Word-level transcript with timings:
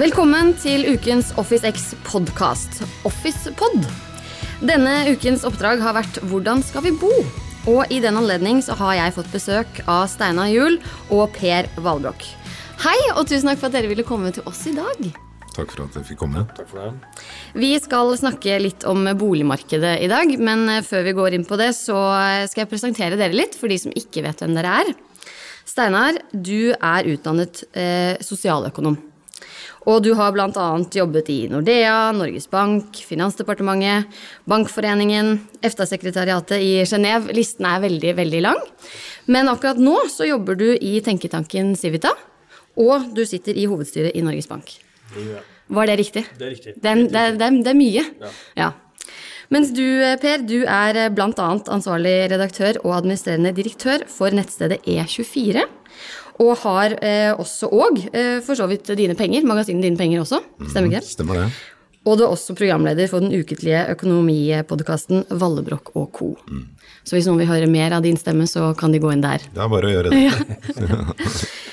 Velkommen 0.00 0.54
til 0.56 0.86
ukens 0.94 1.28
Office 1.36 1.68
X 1.68 1.90
podkast, 2.06 2.78
OfficePod. 3.04 3.82
Denne 4.64 4.94
ukens 5.10 5.42
oppdrag 5.44 5.82
har 5.84 5.92
vært 5.92 6.22
Hvordan 6.30 6.62
skal 6.64 6.86
vi 6.86 6.92
bo? 6.96 7.10
Og 7.68 7.92
i 7.92 7.98
den 8.00 8.16
anledning 8.16 8.62
så 8.64 8.78
har 8.78 8.94
jeg 8.96 9.12
fått 9.18 9.28
besøk 9.34 9.82
av 9.84 10.06
Steinar 10.08 10.48
Juel 10.48 10.78
og 11.12 11.34
Per 11.34 11.68
Valbrokk. 11.84 12.24
Hei, 12.80 12.96
og 13.12 13.26
tusen 13.28 13.50
takk 13.50 13.60
for 13.60 13.68
at 13.68 13.76
dere 13.76 13.90
ville 13.90 14.06
komme 14.08 14.32
til 14.32 14.48
oss 14.48 14.62
i 14.70 14.72
dag. 14.78 15.10
Takk 15.58 15.74
for 15.74 15.84
at 15.84 16.00
jeg 16.00 16.08
fikk 16.14 16.22
komme. 16.22 16.46
Takk 16.56 16.72
for 16.72 16.80
det. 16.80 17.20
Vi 17.60 17.74
skal 17.84 18.14
snakke 18.22 18.56
litt 18.64 18.88
om 18.88 19.04
boligmarkedet 19.20 19.98
i 20.00 20.08
dag, 20.08 20.32
men 20.40 20.64
eh, 20.78 20.82
før 20.86 21.04
vi 21.10 21.16
går 21.20 21.36
inn 21.36 21.44
på 21.44 21.60
det, 21.60 21.74
så 21.76 21.98
eh, 22.22 22.48
skal 22.48 22.64
jeg 22.64 22.72
presentere 22.72 23.20
dere 23.20 23.36
litt 23.36 23.60
for 23.60 23.68
de 23.68 23.76
som 23.84 23.92
ikke 23.92 24.24
vet 24.30 24.40
hvem 24.40 24.56
dere 24.56 24.80
er. 24.80 24.96
Steinar, 25.68 26.24
du 26.32 26.72
er 26.72 27.12
utdannet 27.12 27.66
eh, 27.76 28.16
sosialøkonom. 28.24 28.96
Og 29.88 30.02
du 30.04 30.10
har 30.18 30.32
bl.a. 30.34 30.66
jobbet 30.92 31.30
i 31.32 31.38
Nordea, 31.48 32.10
Norges 32.12 32.48
Bank, 32.52 32.98
Finansdepartementet, 33.08 34.10
Bankforeningen, 34.50 35.38
EFTA-sekretariatet 35.64 36.60
i 36.60 36.74
Genéve. 36.84 37.32
Listen 37.36 37.68
er 37.68 37.80
veldig, 37.86 38.12
veldig 38.18 38.42
lang. 38.44 38.60
Men 39.30 39.48
akkurat 39.48 39.80
nå 39.80 39.96
så 40.12 40.28
jobber 40.28 40.58
du 40.60 40.68
i 40.74 40.98
tenketanken 41.04 41.72
Civita, 41.80 42.12
og 42.80 43.08
du 43.16 43.24
sitter 43.28 43.56
i 43.56 43.66
hovedstyret 43.70 44.16
i 44.16 44.24
Norges 44.24 44.50
Bank. 44.50 44.76
Var 45.70 45.88
det 45.88 45.96
riktig? 46.02 46.26
Det 46.36 46.46
er 46.46 46.54
riktig. 46.54 46.76
Det 46.76 46.90
er, 46.90 47.02
det 47.08 47.24
er, 47.24 47.34
det 47.38 47.48
er, 47.48 47.58
det 47.64 47.72
er 47.72 47.80
mye. 47.80 48.32
Ja. 48.58 48.70
Mens 49.50 49.72
du, 49.74 49.82
Per, 50.22 50.44
du 50.46 50.60
er 50.62 51.00
bl.a. 51.14 51.48
ansvarlig 51.74 52.14
redaktør 52.30 52.76
og 52.84 53.00
administrerende 53.00 53.54
direktør 53.56 54.04
for 54.10 54.34
nettstedet 54.34 54.78
E24. 54.86 55.64
Og 56.40 56.54
har 56.62 56.96
eh, 57.04 57.32
også 57.34 57.68
og 57.68 58.00
eh, 58.10 58.38
for 58.44 58.56
så 58.56 58.68
vidt 58.70 58.88
Dine 58.96 59.16
Penger, 59.18 59.44
magasinet 59.48 59.84
Dine 59.84 60.00
Penger 60.00 60.22
også. 60.22 60.40
Stemmer 60.70 60.88
ikke 60.88 61.02
det? 61.02 61.10
Stemmer 61.10 61.42
det. 61.42 61.48
Og 62.08 62.16
du 62.16 62.24
er 62.24 62.32
også 62.32 62.56
programleder 62.56 63.10
for 63.12 63.20
den 63.20 63.34
ukentlige 63.36 63.82
økonomipodkasten 63.92 65.26
Vallebrokk 65.36 65.92
og 66.00 66.06
co. 66.16 66.30
Så 67.04 67.16
hvis 67.16 67.28
noen 67.28 67.42
vil 67.42 67.50
høre 67.50 67.68
mer 67.68 67.92
av 67.92 68.04
din 68.06 68.16
stemme, 68.16 68.46
så 68.48 68.70
kan 68.78 68.94
de 68.94 69.02
gå 69.02 69.12
inn 69.12 69.24
der. 69.24 69.44
Det 69.52 69.60
er 69.60 69.68
bare 69.68 69.90
å 69.90 69.92
gjøre 69.92 70.14
det. 70.14 71.28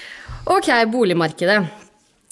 Ok, 0.47 0.69
boligmarkedet. 0.91 1.57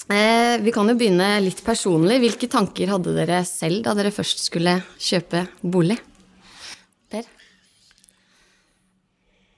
Eh, 0.07 0.61
vi 0.61 0.71
kan 0.71 0.87
jo 0.87 0.93
begynne 0.95 1.27
litt 1.43 1.59
personlig. 1.65 2.21
Hvilke 2.23 2.47
tanker 2.51 2.91
hadde 2.93 3.11
dere 3.15 3.41
selv 3.47 3.81
da 3.83 3.95
dere 3.97 4.13
først 4.13 4.43
skulle 4.45 4.77
kjøpe 5.01 5.41
bolig? 5.59 5.97
Per? 7.11 7.25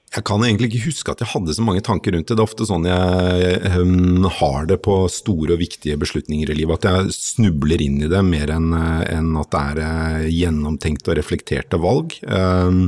Jeg 0.08 0.24
kan 0.24 0.40
egentlig 0.40 0.70
ikke 0.70 0.86
huske 0.86 1.12
at 1.12 1.20
jeg 1.20 1.28
hadde 1.34 1.52
så 1.52 1.64
mange 1.64 1.82
tanker 1.84 2.14
rundt 2.14 2.30
det. 2.30 2.36
Det 2.38 2.40
er 2.40 2.48
ofte 2.48 2.66
sånn 2.68 2.86
jeg 2.88 3.72
um, 3.76 4.24
har 4.38 4.68
det 4.70 4.78
på 4.86 4.94
store 5.12 5.52
og 5.56 5.60
viktige 5.60 5.98
beslutninger 6.00 6.48
i 6.48 6.56
livet, 6.56 6.80
at 6.80 6.88
jeg 6.88 7.16
snubler 7.16 7.82
inn 7.84 7.98
i 8.00 8.08
det 8.08 8.22
mer 8.24 8.52
enn 8.54 8.72
en 8.72 9.28
at 9.42 9.52
det 9.52 9.60
er 9.60 9.82
uh, 9.82 10.30
gjennomtenkte 10.32 11.12
og 11.12 11.18
reflekterte 11.20 11.80
valg. 11.82 12.16
Um, 12.24 12.86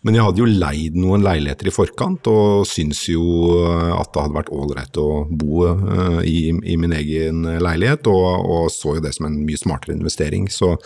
men 0.00 0.16
jeg 0.16 0.24
hadde 0.24 0.40
jo 0.40 0.48
leid 0.48 0.96
noen 0.96 1.26
leiligheter 1.26 1.68
i 1.68 1.76
forkant, 1.76 2.32
og 2.32 2.64
syns 2.68 3.04
jo 3.10 3.26
at 3.92 4.08
det 4.14 4.24
hadde 4.24 4.38
vært 4.38 4.52
ålreit 4.56 5.02
å 5.02 5.08
bo 5.28 5.68
uh, 5.68 6.20
i, 6.24 6.54
i, 6.56 6.80
min 6.80 6.96
egen 6.96 7.44
leilighet, 7.60 8.08
og, 8.08 8.48
og 8.48 8.66
så 8.72 8.96
jo 8.96 9.04
det 9.04 9.12
som 9.18 9.28
en 9.28 9.42
mye 9.44 9.60
smartere 9.60 9.98
investering. 9.98 10.48
så 10.48 10.78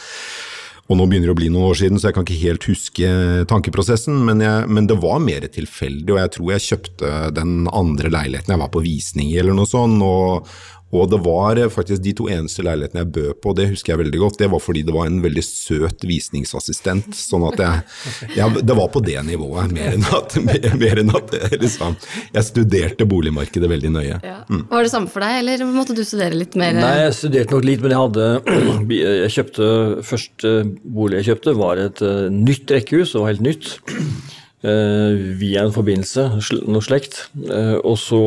og 0.87 0.99
nå 0.99 1.07
begynner 1.09 1.31
det 1.31 1.35
å 1.35 1.39
bli 1.41 1.49
noen 1.51 1.71
år 1.73 1.79
siden, 1.81 1.99
så 1.99 2.09
jeg 2.09 2.17
kan 2.17 2.27
ikke 2.27 2.45
helt 2.45 2.67
huske 2.71 3.11
tankeprosessen, 3.51 4.21
men, 4.29 4.43
jeg, 4.45 4.71
men 4.71 4.87
det 4.87 4.99
var 5.03 5.19
mer 5.23 5.47
tilfeldig, 5.51 6.13
og 6.15 6.21
jeg 6.21 6.33
tror 6.37 6.53
jeg 6.53 6.67
kjøpte 6.69 7.13
den 7.35 7.57
andre 7.75 8.13
leiligheten 8.15 8.55
jeg 8.55 8.63
var 8.63 8.73
på 8.75 8.85
visning 8.85 9.33
i, 9.33 9.39
eller 9.43 9.57
noe 9.57 9.71
sånt. 9.71 9.99
og 10.07 10.47
og 11.03 11.11
det 11.13 11.21
var 11.25 11.61
faktisk 11.73 12.03
de 12.05 12.13
to 12.17 12.29
eneste 12.33 12.65
leilighetene 12.67 13.03
jeg 13.05 13.13
bød 13.17 13.41
på, 13.45 13.55
det 13.59 13.69
husker 13.73 13.95
jeg 13.95 14.03
veldig 14.05 14.21
godt. 14.23 14.39
Det 14.43 14.51
var 14.53 14.63
fordi 14.63 14.83
det 14.87 14.95
var 14.95 15.11
en 15.11 15.21
veldig 15.25 15.45
søt 15.45 16.07
visningsassistent. 16.07 17.15
Sånn 17.17 17.47
at 17.51 17.63
jeg, 17.63 17.85
jeg 18.39 18.65
Det 18.67 18.77
var 18.79 18.91
på 18.93 19.03
det 19.05 19.19
nivået, 19.27 19.75
mer 19.75 19.97
enn 19.97 20.07
at, 20.17 20.37
mer, 20.47 20.69
mer 20.81 21.03
enn 21.03 21.15
at 21.17 21.35
liksom, 21.57 21.97
jeg 22.35 22.49
studerte 22.49 23.09
boligmarkedet 23.09 23.71
veldig 23.71 23.93
nøye. 23.97 24.21
Ja. 24.25 24.39
Var 24.71 24.87
det 24.87 24.93
samme 24.93 25.11
for 25.13 25.25
deg, 25.25 25.41
eller 25.43 25.67
måtte 25.71 25.97
du 25.97 26.03
studere 26.07 26.37
litt 26.39 26.57
mer? 26.59 26.77
Nei, 26.79 26.95
jeg 27.07 27.17
studerte 27.21 27.57
nok 27.57 27.69
litt, 27.69 27.85
men 27.85 27.95
jeg 27.95 28.05
hadde 28.05 28.31
Jeg 29.07 29.33
kjøpte 29.35 29.67
Første 30.07 30.53
bolig 30.97 31.21
jeg 31.21 31.31
kjøpte, 31.31 31.55
var 31.59 31.81
et 31.81 32.03
uh, 32.05 32.27
nytt 32.33 32.71
rekkehus, 32.73 33.13
det 33.15 33.23
var 33.23 33.33
helt 33.33 33.45
nytt. 33.45 33.71
Uh, 34.65 35.17
via 35.43 35.65
en 35.65 35.75
forbindelse, 35.75 36.29
noe 36.67 36.85
slekt. 36.85 37.27
Uh, 37.37 37.77
og 37.83 37.97
så 38.01 38.23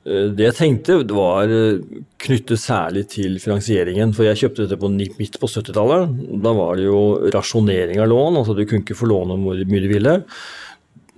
det 0.00 0.46
jeg 0.46 0.56
tenkte 0.56 0.94
var 1.12 1.50
knyttet 2.24 2.60
særlig 2.62 3.02
til 3.12 3.34
finansieringen. 3.42 4.14
For 4.16 4.24
jeg 4.24 4.38
kjøpte 4.40 4.64
dette 4.64 4.78
på, 4.80 4.88
midt 4.96 5.36
på 5.42 5.50
70-tallet. 5.50 6.14
Da 6.40 6.54
var 6.56 6.80
det 6.80 6.86
jo 6.86 7.02
rasjonering 7.34 8.00
av 8.00 8.08
lån, 8.08 8.38
altså 8.40 8.56
du 8.56 8.64
kunne 8.64 8.80
ikke 8.80 8.96
få 8.96 9.10
låne 9.10 9.36
hvor 9.42 9.60
mye 9.60 9.84
du 9.84 9.90
ville. 9.92 10.14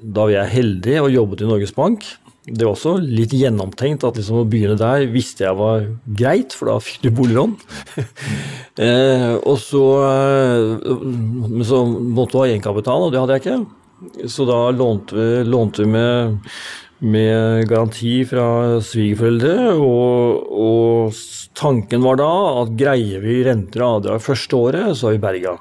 Da 0.03 0.27
var 0.27 0.35
jeg 0.35 0.55
heldig 0.57 0.99
og 1.05 1.15
jobbet 1.15 1.45
i 1.45 1.49
Norges 1.53 1.75
Bank. 1.77 2.09
Det 2.43 2.65
var 2.67 2.73
også 2.73 2.97
litt 2.99 3.35
gjennomtenkt 3.39 4.03
at 4.03 4.17
liksom 4.19 4.41
å 4.41 4.49
begynne 4.51 4.75
der 4.81 5.05
visste 5.13 5.45
jeg 5.45 5.55
var 5.61 5.85
greit, 6.19 6.57
for 6.59 6.73
da 6.73 6.81
fikk 6.83 7.05
du 7.05 7.13
boliglån. 7.15 7.53
eh, 8.87 9.29
og 9.39 9.61
så, 9.63 9.85
men 10.83 11.63
så 11.69 11.85
måtte 11.87 12.35
du 12.35 12.41
ha 12.41 12.49
egenkapital, 12.49 13.07
og 13.07 13.15
det 13.15 13.23
hadde 13.23 13.39
jeg 13.39 13.45
ikke. 13.45 14.27
Så 14.27 14.49
da 14.49 14.59
lånte 14.75 15.15
vi, 15.15 15.29
lånte 15.47 15.85
vi 15.85 15.93
med 15.95 16.43
med 17.03 17.67
garanti 17.71 18.21
fra 18.29 18.81
svigerforeldre. 18.85 19.73
Og, 19.75 20.53
og, 20.67 21.23
tanken 21.59 22.05
var 22.05 22.21
da 22.21 22.31
at 22.63 22.77
greier 22.79 23.23
vi 23.25 23.43
renter 23.47 23.83
og 23.85 23.99
avdrag 23.99 24.23
første 24.25 24.59
året, 24.59 24.93
så 24.99 25.11
er 25.11 25.19
vi 25.19 25.25
berga. 25.27 25.57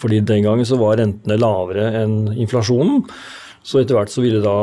Fordi 0.00 0.20
den 0.26 0.44
gangen 0.44 0.68
så 0.68 0.78
var 0.80 0.98
rentene 1.00 1.40
lavere 1.40 1.88
enn 2.02 2.18
inflasjonen. 2.36 3.02
Så 3.64 3.80
etter 3.80 3.96
hvert 3.96 4.12
så 4.12 4.20
ville 4.20 4.42
da 4.44 4.58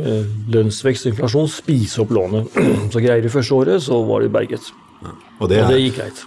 eh, 0.00 0.24
lønnsvekst 0.54 1.04
og 1.04 1.12
inflasjon 1.12 1.50
spise 1.52 2.00
opp 2.00 2.14
lånet. 2.16 2.56
Så 2.94 3.02
greier 3.04 3.20
vi 3.20 3.32
første 3.32 3.52
året, 3.52 3.82
så 3.84 3.98
var 4.08 4.24
vi 4.24 4.32
berget. 4.32 4.70
Og, 5.02 5.48
det 5.50 5.58
er, 5.60 5.66
og 5.66 5.72
det 5.74 5.80
gikk 5.82 5.98
greit. 5.98 6.20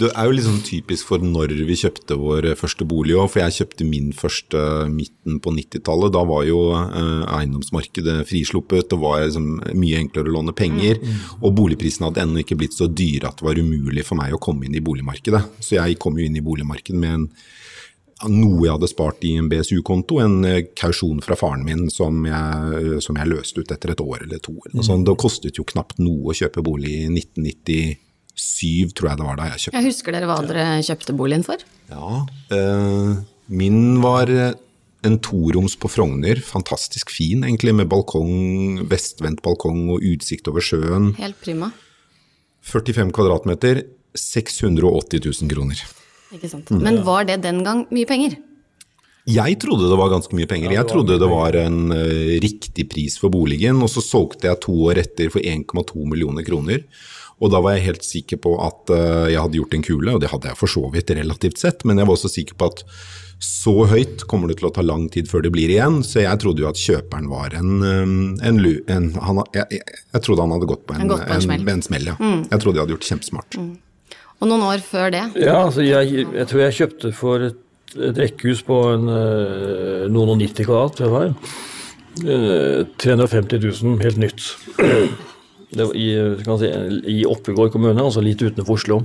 Det 0.00 0.08
er 0.10 0.26
jo 0.26 0.34
liksom 0.34 0.56
typisk 0.64 1.10
for 1.10 1.22
når 1.22 1.52
vi 1.68 1.76
kjøpte 1.78 2.16
vår 2.18 2.48
første 2.58 2.86
bolig 2.88 3.14
òg, 3.14 3.28
for 3.30 3.42
jeg 3.42 3.56
kjøpte 3.58 3.86
min 3.86 4.10
første 4.16 4.62
midten 4.90 5.38
på 5.44 5.52
90-tallet. 5.54 6.14
Da 6.16 6.24
var 6.26 6.46
jo 6.48 6.62
eh, 6.74 7.22
eiendomsmarkedet 7.36 8.16
frisluppet, 8.28 8.88
det 8.90 8.98
var 9.00 9.22
liksom 9.26 9.48
mye 9.78 10.00
enklere 10.00 10.32
å 10.32 10.36
låne 10.38 10.56
penger. 10.56 10.98
Mm, 11.04 11.22
Og 11.40 11.54
boligprisene 11.60 12.08
hadde 12.08 12.24
ennå 12.24 12.42
ikke 12.42 12.58
blitt 12.60 12.76
så 12.78 12.88
dyre 12.88 13.30
at 13.30 13.40
det 13.40 13.46
var 13.46 13.60
umulig 13.60 14.06
for 14.08 14.18
meg 14.20 14.34
å 14.34 14.42
komme 14.42 14.66
inn 14.66 14.78
i 14.78 14.84
boligmarkedet. 14.84 15.44
Så 15.60 15.78
jeg 15.78 16.00
kom 16.02 16.18
jo 16.18 16.26
inn 16.26 16.40
i 16.40 16.44
boligmarkedet 16.44 16.98
med 16.98 17.16
en 17.18 17.28
noe 18.28 18.66
jeg 18.66 18.74
hadde 18.74 18.90
spart 18.90 19.24
i 19.24 19.34
en 19.40 19.48
BSU-konto, 19.50 20.18
en 20.20 20.44
kausjon 20.76 21.22
fra 21.24 21.36
faren 21.38 21.64
min 21.64 21.88
som 21.92 22.24
jeg, 22.28 23.00
som 23.04 23.16
jeg, 23.16 23.30
løste 23.30 23.62
ut 23.62 23.72
etter 23.72 23.94
et 23.94 24.02
år 24.04 24.26
eller 24.26 24.42
to. 24.44 24.56
Eller 24.66 24.84
mm. 24.84 25.04
Det 25.08 25.16
kostet 25.20 25.60
jo 25.60 25.66
knapt 25.68 26.00
noe 26.02 26.32
å 26.32 26.36
kjøpe 26.36 26.64
bolig 26.66 26.92
i 27.04 27.06
1997, 27.08 28.96
tror 28.96 29.12
jeg 29.12 29.20
det 29.20 29.28
var 29.28 29.38
da 29.40 29.50
jeg 29.52 29.64
kjøpte. 29.64 29.78
Jeg 29.78 29.88
husker 29.88 30.16
dere 30.16 30.30
hva 30.30 30.40
dere 30.46 30.66
kjøpte 30.86 31.16
boligen 31.16 31.46
for? 31.46 31.62
Ja, 31.92 32.24
eh, 32.56 33.14
Min 33.50 33.80
var 34.04 34.30
en 34.30 35.16
toroms 35.24 35.76
på 35.80 35.88
Frogner. 35.90 36.40
Fantastisk 36.44 37.10
fin, 37.10 37.44
egentlig, 37.46 37.74
med 37.74 37.88
balkong, 37.90 38.84
vestvendt 38.90 39.40
balkong 39.42 39.88
og 39.96 40.04
utsikt 40.06 40.50
over 40.52 40.64
sjøen. 40.64 41.14
Helt 41.18 41.40
prima. 41.40 41.72
45 42.68 43.14
kvadratmeter, 43.16 43.82
680 44.14 45.24
000 45.24 45.50
kroner. 45.50 45.80
Ikke 46.34 46.50
sant. 46.50 46.70
Men 46.70 47.02
var 47.06 47.26
det 47.28 47.40
den 47.44 47.64
gang 47.66 47.84
mye 47.90 48.08
penger? 48.08 48.38
Jeg 49.30 49.58
trodde 49.62 49.88
det 49.90 49.98
var 50.00 50.10
ganske 50.12 50.34
mye 50.36 50.48
penger. 50.48 50.72
Jeg 50.74 50.88
trodde 50.88 51.18
det 51.20 51.28
var 51.30 51.56
en 51.60 51.92
uh, 51.92 52.36
riktig 52.42 52.86
pris 52.90 53.18
for 53.20 53.32
boligen. 53.32 53.82
Og 53.84 53.90
så 53.92 54.02
solgte 54.04 54.48
jeg 54.48 54.62
to 54.64 54.74
år 54.88 55.02
etter 55.04 55.32
for 55.32 55.44
1,2 55.44 56.06
millioner 56.08 56.46
kroner. 56.46 56.84
Og 57.40 57.52
da 57.52 57.60
var 57.64 57.76
jeg 57.76 57.86
helt 57.88 58.04
sikker 58.04 58.40
på 58.42 58.54
at 58.64 58.92
uh, 58.92 59.26
jeg 59.30 59.40
hadde 59.40 59.60
gjort 59.60 59.76
en 59.76 59.86
kule, 59.86 60.14
og 60.14 60.22
det 60.22 60.30
hadde 60.32 60.50
jeg 60.50 60.60
for 60.60 60.72
så 60.72 60.84
vidt 60.92 61.12
relativt 61.16 61.60
sett, 61.60 61.84
men 61.88 62.00
jeg 62.00 62.08
var 62.08 62.18
også 62.18 62.32
sikker 62.32 62.58
på 62.60 62.70
at 62.72 62.84
så 63.40 63.72
høyt 63.88 64.26
kommer 64.28 64.50
det 64.50 64.58
til 64.60 64.68
å 64.68 64.72
ta 64.76 64.82
lang 64.84 65.06
tid 65.08 65.28
før 65.30 65.46
det 65.46 65.52
blir 65.54 65.72
igjen, 65.72 66.02
så 66.04 66.20
jeg 66.20 66.40
trodde 66.42 66.60
jo 66.60 66.68
at 66.68 66.76
kjøperen 66.76 67.30
var 67.30 67.56
en, 67.56 67.78
en, 67.80 68.58
en 68.60 69.06
han, 69.16 69.40
jeg, 69.56 69.80
jeg, 69.80 70.20
trodde 70.26 70.44
han 70.44 70.52
hadde 70.52 70.68
gått 70.68 70.84
på 70.84 70.98
en, 70.98 71.08
en 71.08 71.70
en 71.72 71.86
smell 71.86 72.10
ja. 72.12 72.18
mm. 72.20 72.42
Jeg 72.50 72.60
trodde 72.60 72.76
jeg 72.76 72.84
hadde 72.84 72.94
gjort 72.98 73.08
kjempesmart. 73.08 73.56
Mm. 73.56 73.70
Og 74.40 74.48
noen 74.48 74.64
år 74.64 74.84
før 74.84 75.10
det? 75.12 75.24
Ja, 75.40 75.58
altså 75.66 75.84
jeg, 75.84 76.24
jeg 76.24 76.46
tror 76.48 76.62
jeg 76.64 76.78
kjøpte 76.78 77.12
for 77.16 77.48
et, 77.50 77.58
et 77.98 78.20
rekkehus 78.24 78.62
på 78.64 78.78
en, 78.94 79.10
noen 80.12 80.32
og 80.32 80.40
90 80.40 80.68
kvadrat, 80.68 81.02
det 81.02 81.10
var. 81.12 81.34
350 82.20 83.60
000, 83.84 84.00
helt 84.02 84.18
nytt. 84.20 84.48
I, 85.70 86.08
si, 86.58 86.72
i 87.06 87.20
Oppegård 87.28 87.70
kommune, 87.74 88.02
altså 88.02 88.24
litt 88.24 88.42
utenfor 88.42 88.80
Oslo. 88.80 89.02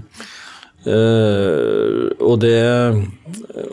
Uh, 0.86 2.14
og 2.22 2.44
det 2.44 2.60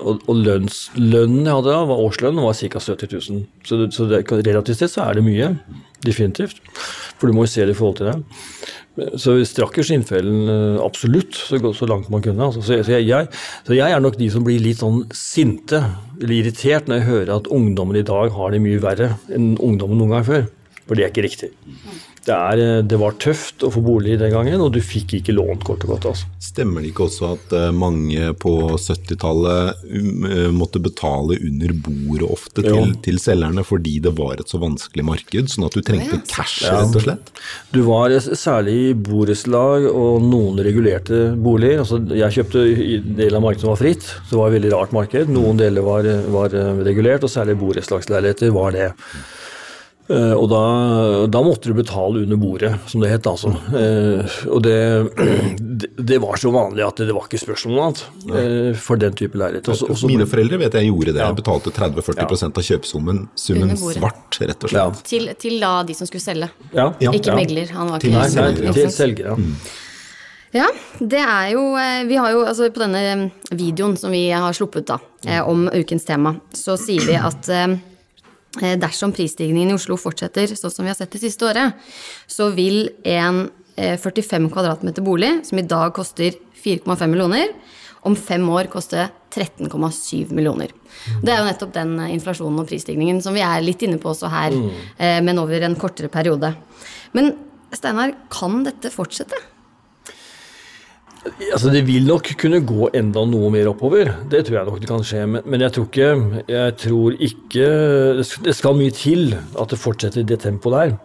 og, 0.00 0.22
og 0.24 0.36
lønns, 0.46 0.86
lønnen 0.96 1.44
jeg 1.44 1.56
hadde 1.58 1.68
da, 1.74 1.82
var 1.90 2.00
årslønnen 2.00 2.40
var 2.40 2.56
ca. 2.56 2.80
70 2.80 3.10
000. 3.12 3.42
Så, 3.68 3.80
det, 3.80 3.88
så 3.92 4.06
det, 4.08 4.22
relativt 4.32 4.80
sett 4.80 4.94
så 4.94 5.04
er 5.04 5.18
det 5.18 5.26
mye. 5.26 5.50
Definitivt. 6.02 6.62
For 7.18 7.28
du 7.28 7.36
må 7.36 7.44
jo 7.46 7.52
se 7.52 7.66
det 7.66 7.76
i 7.76 7.78
forhold 7.78 8.00
til 8.00 8.08
det. 8.08 8.16
Så 8.92 9.38
vi 9.38 9.44
strakk 9.48 9.78
jo 9.80 9.84
skinnfellen 9.86 10.48
eh, 10.52 10.80
absolutt 10.84 11.36
så, 11.38 11.56
så, 11.72 11.88
langt 11.88 12.10
man 12.12 12.24
kunne. 12.24 12.50
Altså. 12.50 12.60
Så, 12.60 12.82
så, 12.84 12.98
jeg, 13.00 13.28
så, 13.64 13.76
jeg, 13.76 13.88
er 13.88 14.02
nok 14.04 14.18
de 14.20 14.28
som 14.32 14.44
blir 14.44 14.60
litt 14.60 14.82
sånn 14.82 15.06
sinte 15.16 15.80
eller 16.18 16.34
irritert 16.42 16.90
når 16.90 17.00
jeg 17.00 17.08
hører 17.08 17.36
at 17.38 17.48
ungdommen 17.52 17.96
i 17.96 18.04
dag 18.06 18.34
har 18.36 18.52
det 18.52 18.60
mye 18.64 18.82
verre 18.82 19.14
enn 19.32 19.54
ungdommen 19.56 20.02
noen 20.02 20.18
gang 20.18 20.28
før. 20.28 20.50
For 20.84 20.98
det 20.98 21.06
er 21.06 21.14
ikke 21.14 21.24
riktig. 21.24 21.52
Det, 22.22 22.34
er, 22.34 22.60
eh, 22.62 22.80
det, 22.86 22.98
var 23.02 23.16
tøft 23.18 23.64
å 23.66 23.70
få 23.74 23.80
bolig 23.82 24.14
den 24.20 24.30
gangen, 24.30 24.60
og 24.62 24.70
du 24.76 24.78
fikk 24.84 25.16
ikke 25.18 25.34
lånt 25.34 25.64
kort 25.66 25.82
og 25.86 25.96
godt. 25.96 26.06
Altså. 26.12 26.28
Stemmer 26.42 26.84
det 26.84 26.92
ikke 26.92 27.08
også 27.08 27.32
at 27.34 27.54
eh, 27.58 27.68
mange 27.74 28.28
på 28.38 28.52
70-tallet 28.78 29.82
um, 29.90 30.28
eh, 30.28 30.46
måtte 30.54 30.82
betale 30.82 31.40
under 31.42 31.74
bordet 31.82 32.28
ofte 32.30 32.62
til, 32.62 32.94
til, 33.02 33.18
selgerne 33.22 33.64
fordi 33.66 33.96
det 34.04 34.14
var 34.18 34.38
et 34.38 34.52
så 34.52 34.60
vanskelig 34.62 35.06
marked, 35.08 35.50
sånn 35.50 35.66
at 35.66 35.74
du 35.74 35.82
trengte 35.82 36.20
cash, 36.30 36.62
rett 36.68 36.94
og 37.00 37.06
slett? 37.08 37.34
Du 37.74 37.82
var 37.88 38.14
særlig 38.22 38.78
i 38.92 38.94
borettslag 38.94 39.88
og 39.90 40.22
noen 40.22 40.62
regulerte 40.62 41.24
boliger. 41.34 41.82
Altså, 41.82 41.98
jeg 42.14 42.38
kjøpte 42.38 42.66
del 43.18 43.34
av 43.38 43.42
markedet 43.42 43.66
som 43.66 43.74
var 43.74 43.82
fritt, 43.82 44.06
så 44.06 44.30
det 44.30 44.42
var 44.44 44.52
et 44.52 44.60
veldig 44.60 44.74
rart 44.76 44.94
marked. 44.94 45.34
Noen 45.34 45.58
deler 45.58 45.86
var, 45.86 46.06
var 46.30 46.54
regulert, 46.86 47.26
og 47.26 47.34
særlig 47.34 47.58
borettslagsleiligheter 47.58 48.54
var 48.54 48.76
det. 48.78 48.92
Uh, 50.10 50.34
og 50.34 50.48
da, 50.50 50.60
da, 51.30 51.40
måtte 51.46 51.70
du 51.70 51.76
betale 51.78 52.24
under 52.24 52.38
bordet, 52.40 52.72
som 52.90 53.02
det 53.04 53.12
het. 53.12 53.26
altså. 53.30 53.52
Uh, 53.70 54.32
og 54.50 54.64
det, 54.64 54.78
det, 56.10 56.18
var 56.22 56.40
så 56.42 56.50
vanlig 56.54 56.82
at 56.84 57.04
det 57.06 57.14
var 57.14 57.28
ikke 57.28 57.38
spørsmål 57.38 57.72
om 57.72 57.78
noe 57.78 57.86
annet 57.86 58.02
uh, 58.32 58.80
for 58.82 59.00
den 59.00 59.14
type 59.18 59.38
leilighet. 59.38 59.70
Også, 59.70 59.86
også, 59.94 60.10
Mine 60.10 60.26
foreldre 60.28 60.58
vet 60.64 60.78
jeg 60.80 60.90
gjorde 60.90 61.14
det. 61.14 61.22
Ja. 61.22 61.30
Jeg 61.30 61.38
betalte 61.38 61.74
30-40 61.78 62.18
ja. 62.18 62.50
av 62.50 62.66
kjøpesummen. 62.70 63.22
Summen 63.38 63.76
svart, 63.78 64.40
rett 64.42 64.66
og 64.66 64.74
slett. 64.74 64.82
Ja. 64.82 65.06
Til, 65.12 65.30
til, 65.46 65.56
da 65.62 65.72
de 65.86 65.96
som 65.96 66.10
skulle 66.10 66.24
selge, 66.24 66.50
ja. 66.74 66.90
ikke 67.06 67.38
megler. 67.38 67.72
Han 67.78 67.94
var 67.94 68.02
til, 68.02 68.18
ikke 68.18 68.42
nei, 68.42 68.50
nei, 68.58 68.76
til 68.76 68.92
selger, 68.92 69.32
ja. 69.32 69.38
Mm. 69.38 69.56
Ja, 70.52 70.66
det 71.00 71.20
er 71.22 71.46
jo 71.54 71.62
Vi 72.04 72.16
har 72.20 72.34
jo 72.34 72.42
altså 72.44 72.66
på 72.68 72.82
denne 72.82 73.30
videoen 73.56 73.94
som 73.96 74.12
vi 74.12 74.26
har 74.28 74.52
sluppet 74.52 74.84
da, 74.90 74.98
om 75.48 75.64
ukens 75.72 76.04
tema, 76.04 76.34
så 76.52 76.76
sier 76.76 77.06
vi 77.08 77.16
at 77.16 77.48
Eh, 77.48 77.78
dersom 78.60 79.14
prisstigningen 79.16 79.72
i 79.72 79.76
Oslo 79.76 79.96
fortsetter 79.96 80.50
sånn 80.52 80.72
som 80.72 80.84
vi 80.84 80.90
har 80.92 80.98
sett 80.98 81.14
det 81.14 81.22
siste 81.22 81.46
året, 81.48 81.78
så 82.28 82.50
vil 82.52 82.84
en 83.08 83.46
45 83.76 84.44
eh, 84.44 84.50
kvadratmeter 84.52 85.04
bolig, 85.04 85.30
som 85.48 85.58
i 85.58 85.66
dag 85.66 85.94
koster 85.96 86.36
4,5 86.64 87.06
millioner, 87.06 87.54
om 88.02 88.16
fem 88.18 88.44
år 88.50 88.68
koste 88.70 89.06
13,7 89.32 90.32
millioner. 90.34 90.72
Det 91.22 91.32
er 91.32 91.40
jo 91.40 91.48
nettopp 91.48 91.72
den 91.76 91.94
eh, 92.02 92.12
inflasjonen 92.16 92.60
og 92.60 92.68
prisstigningen 92.68 93.22
som 93.24 93.36
vi 93.36 93.44
er 93.46 93.64
litt 93.64 93.82
inne 93.86 94.00
på 94.02 94.12
også 94.12 94.30
her, 94.32 94.52
mm. 94.52 95.24
men 95.24 95.40
over 95.40 95.64
en 95.64 95.78
kortere 95.78 96.12
periode. 96.12 96.52
Men 97.16 97.32
Steinar, 97.72 98.12
kan 98.28 98.60
dette 98.66 98.90
fortsette? 98.92 99.38
Altså 101.22 101.70
Det 101.70 101.84
vil 101.86 102.06
nok 102.08 102.32
kunne 102.40 102.58
gå 102.66 102.88
enda 102.98 103.22
noe 103.28 103.50
mer 103.54 103.68
oppover, 103.70 104.10
det 104.30 104.42
tror 104.46 104.58
jeg 104.58 104.68
nok 104.68 104.80
det 104.82 104.88
kan 104.90 105.04
skje. 105.06 105.22
Men, 105.30 105.44
men 105.46 105.62
jeg 105.62 105.74
tror 105.76 105.86
ikke 105.86 106.08
jeg 106.50 106.74
tror 106.82 107.18
ikke 107.28 107.68
Det 108.48 108.54
skal 108.58 108.78
mye 108.78 108.94
til 108.96 109.36
at 109.36 109.70
det 109.70 109.78
fortsetter 109.78 110.22
i 110.22 110.26
det 110.26 110.40
tempoet 110.42 110.74
der. 110.74 110.96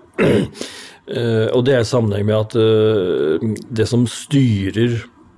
Uh, 1.08 1.46
og 1.56 1.62
det 1.68 1.76
er 1.78 1.86
i 1.86 1.88
sammenheng 1.88 2.26
med 2.28 2.40
at 2.40 2.58
uh, 2.58 3.46
det 3.70 3.86
som 3.90 4.08
styrer 4.10 4.98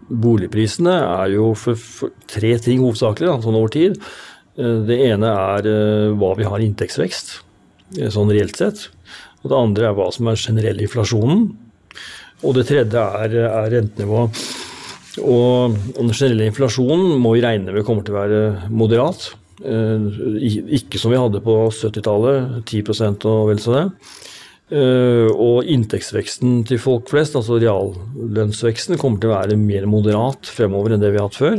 boligprisene, 0.09 0.95
er 0.95 1.35
jo 1.35 1.51
for, 1.59 1.77
for 1.77 2.15
tre 2.31 2.55
ting 2.63 2.79
hovedsakelig, 2.81 3.27
da, 3.29 3.35
sånn 3.43 3.59
over 3.59 3.75
tid. 3.75 3.99
Uh, 4.55 4.79
det 4.87 5.01
ene 5.09 5.33
er 5.59 5.67
hva 6.17 6.31
vi 6.39 6.47
har 6.47 6.63
i 6.63 6.69
inntektsvekst, 6.69 7.35
sånn 8.15 8.31
reelt 8.31 8.57
sett. 8.57 8.87
Og 9.43 9.51
det 9.51 9.59
andre 9.59 9.91
er 9.91 9.99
hva 9.99 10.07
som 10.15 10.31
er 10.31 10.39
generell 10.39 10.81
inflasjonen. 10.87 11.45
Og 12.47 12.55
det 12.55 12.65
tredje 12.71 13.03
er, 13.19 13.37
er 13.49 13.71
rentenivået. 13.75 14.41
Og 15.17 15.75
den 15.97 16.13
generelle 16.13 16.49
inflasjonen 16.51 17.17
må 17.21 17.33
vi 17.33 17.43
regne 17.43 17.73
med 17.73 17.85
kommer 17.87 18.05
til 18.05 18.13
å 18.13 18.21
være 18.21 18.41
moderat. 18.69 19.31
Eh, 19.59 20.19
ikke 20.79 21.01
som 21.01 21.11
vi 21.11 21.19
hadde 21.19 21.41
på 21.43 21.55
70-tallet, 21.73 22.61
10 22.69 23.25
og 23.27 23.49
vel 23.49 23.63
så 23.63 23.75
det. 23.75 23.85
Eh, 24.69 25.29
og 25.33 25.65
inntektsveksten 25.65 26.61
til 26.69 26.81
folk 26.81 27.09
flest, 27.09 27.35
altså 27.39 27.57
reallønnsveksten, 27.57 28.99
kommer 29.01 29.21
til 29.21 29.31
å 29.31 29.39
være 29.39 29.57
mer 29.57 29.89
moderat 29.89 30.51
fremover 30.53 30.93
enn 30.93 31.01
det 31.01 31.09
vi 31.15 31.19
har 31.19 31.27
hatt 31.27 31.39
før. 31.39 31.57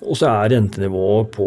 Og 0.00 0.16
så 0.16 0.30
er 0.30 0.54
rentenivået 0.54 1.28
på 1.34 1.46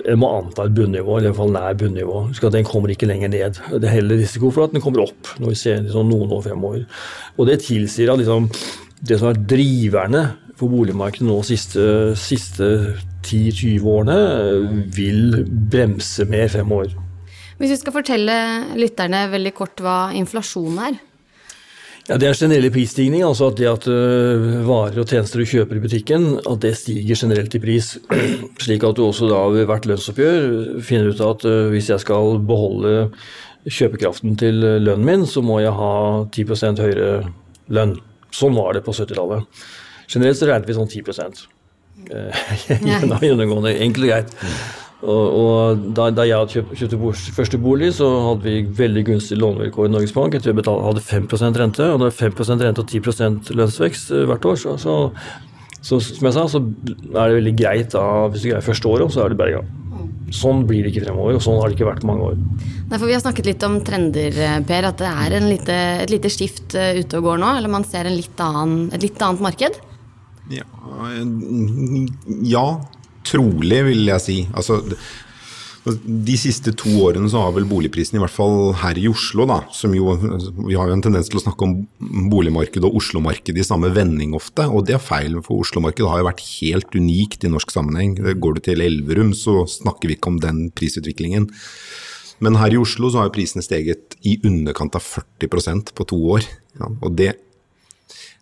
jeg 0.00 0.18
må 0.18 0.30
anta 0.40 0.64
et 0.64 0.74
bunnivå, 0.74 1.18
eller 1.18 1.28
i 1.28 1.30
hvert 1.30 1.38
fall 1.38 1.52
nær 1.54 1.76
bunnivå. 1.78 2.24
Husk 2.32 2.48
at 2.48 2.56
Den 2.56 2.66
kommer 2.66 2.90
ikke 2.90 3.06
lenger 3.06 3.30
ned. 3.30 3.60
Det 3.70 3.86
er 3.86 4.00
heller 4.00 4.18
risiko 4.18 4.50
for 4.50 4.66
at 4.66 4.74
den 4.74 4.82
kommer 4.82 5.04
opp 5.04 5.30
når 5.38 5.52
vi 5.52 5.60
ser 5.60 5.84
liksom, 5.84 6.08
noen 6.10 6.32
år 6.34 6.42
fremover. 6.48 6.88
Og 7.38 7.46
det 7.46 7.60
tilsier 7.68 8.10
at 8.10 8.18
liksom, 8.18 8.48
det 9.04 9.20
som 9.20 9.30
er 9.30 9.38
driverne 9.38 10.24
for 10.58 10.70
boligmarkedet 10.70 11.26
nå 11.26 11.38
de 11.40 11.48
siste, 11.54 11.86
siste 12.18 12.68
10-20 13.24 13.88
årene 13.88 14.18
vil 14.94 15.40
bremse 15.70 16.26
mer 16.30 16.50
fremover. 16.52 16.92
Hvis 17.58 17.76
vi 17.76 17.80
skal 17.80 17.94
fortelle 17.94 18.36
lytterne 18.78 19.26
veldig 19.32 19.52
kort 19.56 19.82
hva 19.82 19.98
inflasjon 20.16 20.78
er? 20.88 20.96
Ja, 22.04 22.18
Det 22.20 22.28
er 22.28 22.36
generell 22.36 22.68
prisstigning, 22.68 23.22
altså 23.24 23.46
at 23.48 23.56
det 23.56 23.68
at 23.70 23.86
uh, 23.88 24.66
varer 24.66 24.98
og 25.00 25.08
tjenester 25.08 25.40
du 25.40 25.48
kjøper 25.48 25.78
i 25.78 25.84
butikken, 25.86 26.26
at 26.44 26.60
det 26.60 26.74
stiger 26.76 27.16
generelt 27.16 27.54
i 27.56 27.60
pris. 27.62 27.94
Slik 28.64 28.84
at 28.84 28.98
du 28.98 29.06
også 29.06 29.30
da 29.30 29.40
ved 29.54 29.64
hvert 29.70 29.88
lønnsoppgjør 29.88 30.82
finner 30.84 31.14
ut 31.14 31.22
at 31.24 31.46
uh, 31.48 31.70
hvis 31.72 31.88
jeg 31.94 32.04
skal 32.04 32.42
beholde 32.44 33.08
kjøpekraften 33.64 34.36
til 34.36 34.60
lønnen 34.60 35.06
min, 35.06 35.24
så 35.24 35.40
må 35.40 35.62
jeg 35.64 35.72
ha 35.72 35.94
10% 36.28 36.84
høyere 36.84 37.08
lønn. 37.72 37.96
Sånn 38.34 38.58
var 38.58 38.76
det 38.76 38.84
på 38.84 38.92
70-tallet. 38.92 39.48
Generelt 40.08 40.40
så 40.40 40.48
regnet 40.50 40.70
vi 40.70 40.76
sånn 40.76 40.90
10 40.90 41.04
uh, 42.12 42.54
gjennomgående. 43.24 43.76
Enkelt 43.84 44.04
og 44.04 44.10
greit. 44.10 44.34
Og, 45.04 45.24
og 45.36 45.80
da, 45.96 46.08
da, 46.14 46.24
jeg 46.24 46.52
kjøpt, 46.54 46.76
kjøpte 46.80 47.32
første 47.36 47.60
bolig, 47.60 47.90
så 47.98 48.08
hadde 48.30 48.46
vi 48.46 48.62
veldig 48.78 49.02
gunstige 49.10 49.40
lånevilkår 49.42 49.90
i 49.90 49.92
Norges 49.92 50.14
Bank. 50.16 50.36
Jeg 50.36 50.46
tror 50.46 50.56
vi 50.56 50.64
hadde 50.64 51.04
5 51.04 51.28
rente, 51.60 51.88
og 51.92 52.00
det 52.00 52.08
er 52.08 52.20
5% 52.22 52.64
rente 52.64 52.84
og 52.84 52.88
10 52.88 53.58
lønnsvekst 53.58 54.14
eh, 54.14 54.24
hvert 54.30 54.48
år. 54.48 54.56
Så, 54.62 54.76
så, 54.80 54.96
så, 55.84 56.00
som 56.00 56.30
jeg 56.30 56.36
sa, 56.38 56.46
så 56.48 56.62
er 56.64 57.20
det 57.20 57.40
veldig 57.42 57.56
greit 57.60 57.92
da, 57.92 58.04
hvis 58.32 58.46
du 58.46 58.50
greier 58.50 58.64
første 58.64 58.92
året, 58.94 59.12
så 59.12 59.26
er 59.26 59.34
det 59.34 59.40
berga. 59.42 59.64
Sånn 60.34 60.64
blir 60.66 60.86
det 60.86 60.94
ikke 60.94 61.04
fremover, 61.04 61.36
og 61.36 61.44
sånn 61.44 61.60
har 61.60 61.68
det 61.68 61.76
ikke 61.76 61.90
vært 61.90 62.08
mange 62.08 62.30
år. 62.30 62.38
Nei, 62.88 62.96
for 62.96 63.04
Vi 63.04 63.14
har 63.14 63.22
snakket 63.22 63.50
litt 63.52 63.68
om 63.68 63.80
trender, 63.84 64.40
eh, 64.40 64.60
Per. 64.64 64.88
At 64.88 65.04
det 65.04 65.12
er 65.12 65.50
lite, 65.52 65.80
et 66.06 66.16
lite 66.16 66.32
skift 66.32 66.72
ute 66.72 67.20
og 67.20 67.28
går 67.28 67.44
nå? 67.44 67.56
Eller 67.58 67.76
man 67.76 67.84
ser 67.84 68.08
litt 68.08 68.40
annen, 68.40 68.88
et 68.96 69.04
litt 69.04 69.20
annet 69.20 69.44
marked? 69.52 69.83
Ja, 70.52 70.64
ja, 72.44 72.64
trolig, 73.24 73.84
vil 73.88 74.10
jeg 74.10 74.22
si. 74.24 74.40
Altså, 74.52 74.82
de 75.84 76.34
siste 76.40 76.72
to 76.80 76.90
årene 77.04 77.28
så 77.28 77.42
har 77.44 77.52
vel 77.56 77.66
boligprisen, 77.68 78.16
i 78.16 78.22
hvert 78.22 78.32
fall 78.32 78.72
her 78.80 78.96
i 78.96 79.04
Oslo, 79.10 79.44
da, 79.48 79.58
som 79.76 79.92
jo 79.92 80.14
Vi 80.16 80.76
har 80.78 80.88
jo 80.88 80.94
en 80.96 81.04
tendens 81.04 81.28
til 81.28 81.40
å 81.40 81.44
snakke 81.44 81.66
om 81.66 81.74
boligmarkedet 82.32 82.88
og 82.88 82.96
Oslo-markedet 83.02 83.60
i 83.60 83.66
samme 83.68 83.92
vending 83.92 84.32
ofte, 84.36 84.64
og 84.64 84.86
det 84.88 84.96
er 84.96 85.04
feil. 85.04 85.36
For 85.44 85.60
Oslo-markedet 85.64 86.08
har 86.08 86.22
jo 86.22 86.30
vært 86.30 86.44
helt 86.54 86.96
unikt 86.96 87.44
i 87.44 87.52
norsk 87.52 87.74
sammenheng. 87.74 88.16
Går 88.16 88.56
du 88.56 88.64
til 88.64 88.84
Elverum, 88.84 89.34
så 89.36 89.62
snakker 89.68 90.08
vi 90.08 90.16
ikke 90.16 90.32
om 90.32 90.40
den 90.44 90.66
prisutviklingen. 90.76 91.50
Men 92.44 92.58
her 92.58 92.72
i 92.74 92.80
Oslo 92.80 93.12
så 93.12 93.22
har 93.22 93.32
prisene 93.34 93.62
steget 93.64 94.16
i 94.26 94.38
underkant 94.44 94.96
av 94.96 95.04
40% 95.04 95.92
på 95.94 96.08
to 96.10 96.18
år. 96.36 96.48
Ja, 96.80 96.88
og 96.90 97.12
det 97.20 97.34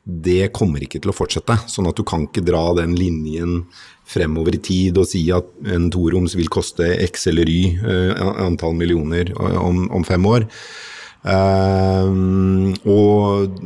det 0.02 0.50
kommer 0.56 0.82
ikke 0.82 0.98
til 1.02 1.12
å 1.12 1.16
fortsette. 1.16 1.56
Sånn 1.70 1.86
at 1.90 1.98
du 1.98 2.02
kan 2.06 2.26
ikke 2.26 2.44
dra 2.44 2.64
den 2.78 2.96
linjen 2.98 3.60
fremover 4.08 4.56
i 4.56 4.62
tid 4.62 4.98
og 4.98 5.06
si 5.08 5.22
at 5.34 5.46
en 5.70 5.86
toroms 5.94 6.34
vil 6.38 6.50
koste 6.52 6.88
x 7.06 7.28
eller 7.30 7.48
y 7.48 7.60
uh, 7.84 8.10
antall 8.42 8.74
millioner 8.78 9.30
om, 9.38 9.86
om 9.94 10.06
fem 10.06 10.26
år. 10.26 10.48
Uh, 11.22 12.74
og 12.82 13.60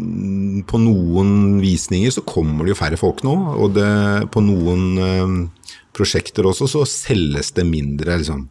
på 0.69 0.81
noen 0.83 1.31
visninger 1.63 2.13
så 2.13 2.25
kommer 2.29 2.67
det 2.67 2.75
jo 2.75 2.81
færre 2.83 3.01
folk 3.01 3.23
nå, 3.25 3.33
og 3.57 3.73
det, 3.79 3.89
på 4.29 4.43
noen 4.45 4.83
uh, 5.01 5.71
prosjekter 5.97 6.45
også 6.45 6.69
så 6.69 6.85
selges 6.91 7.55
det 7.57 7.65
mindre 7.65 8.19
liksom, 8.21 8.45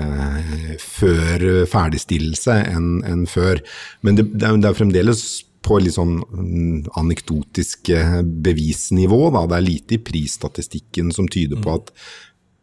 uh, 0.00 0.74
før 0.82 1.62
ferdigstillelse 1.70 2.58
enn 2.74 3.04
en 3.06 3.22
før. 3.30 3.62
Men 4.02 4.18
det, 4.18 4.32
det, 4.34 4.50
er, 4.50 4.74
fremdeles 4.74 5.44
på 5.64 5.80
litt 5.80 5.96
sånn 5.96 6.18
mm, 6.20 6.92
anekdotisk 7.00 7.90
eh, 7.94 8.20
bevisnivå. 8.22 9.22
Da. 9.34 9.46
Det 9.48 9.58
er 9.58 9.66
lite 9.66 9.96
i 9.96 10.04
prisstatistikken 10.04 11.10
som 11.14 11.28
tyder 11.30 11.60
på 11.60 11.72
mm. 11.72 11.80
at 11.80 11.92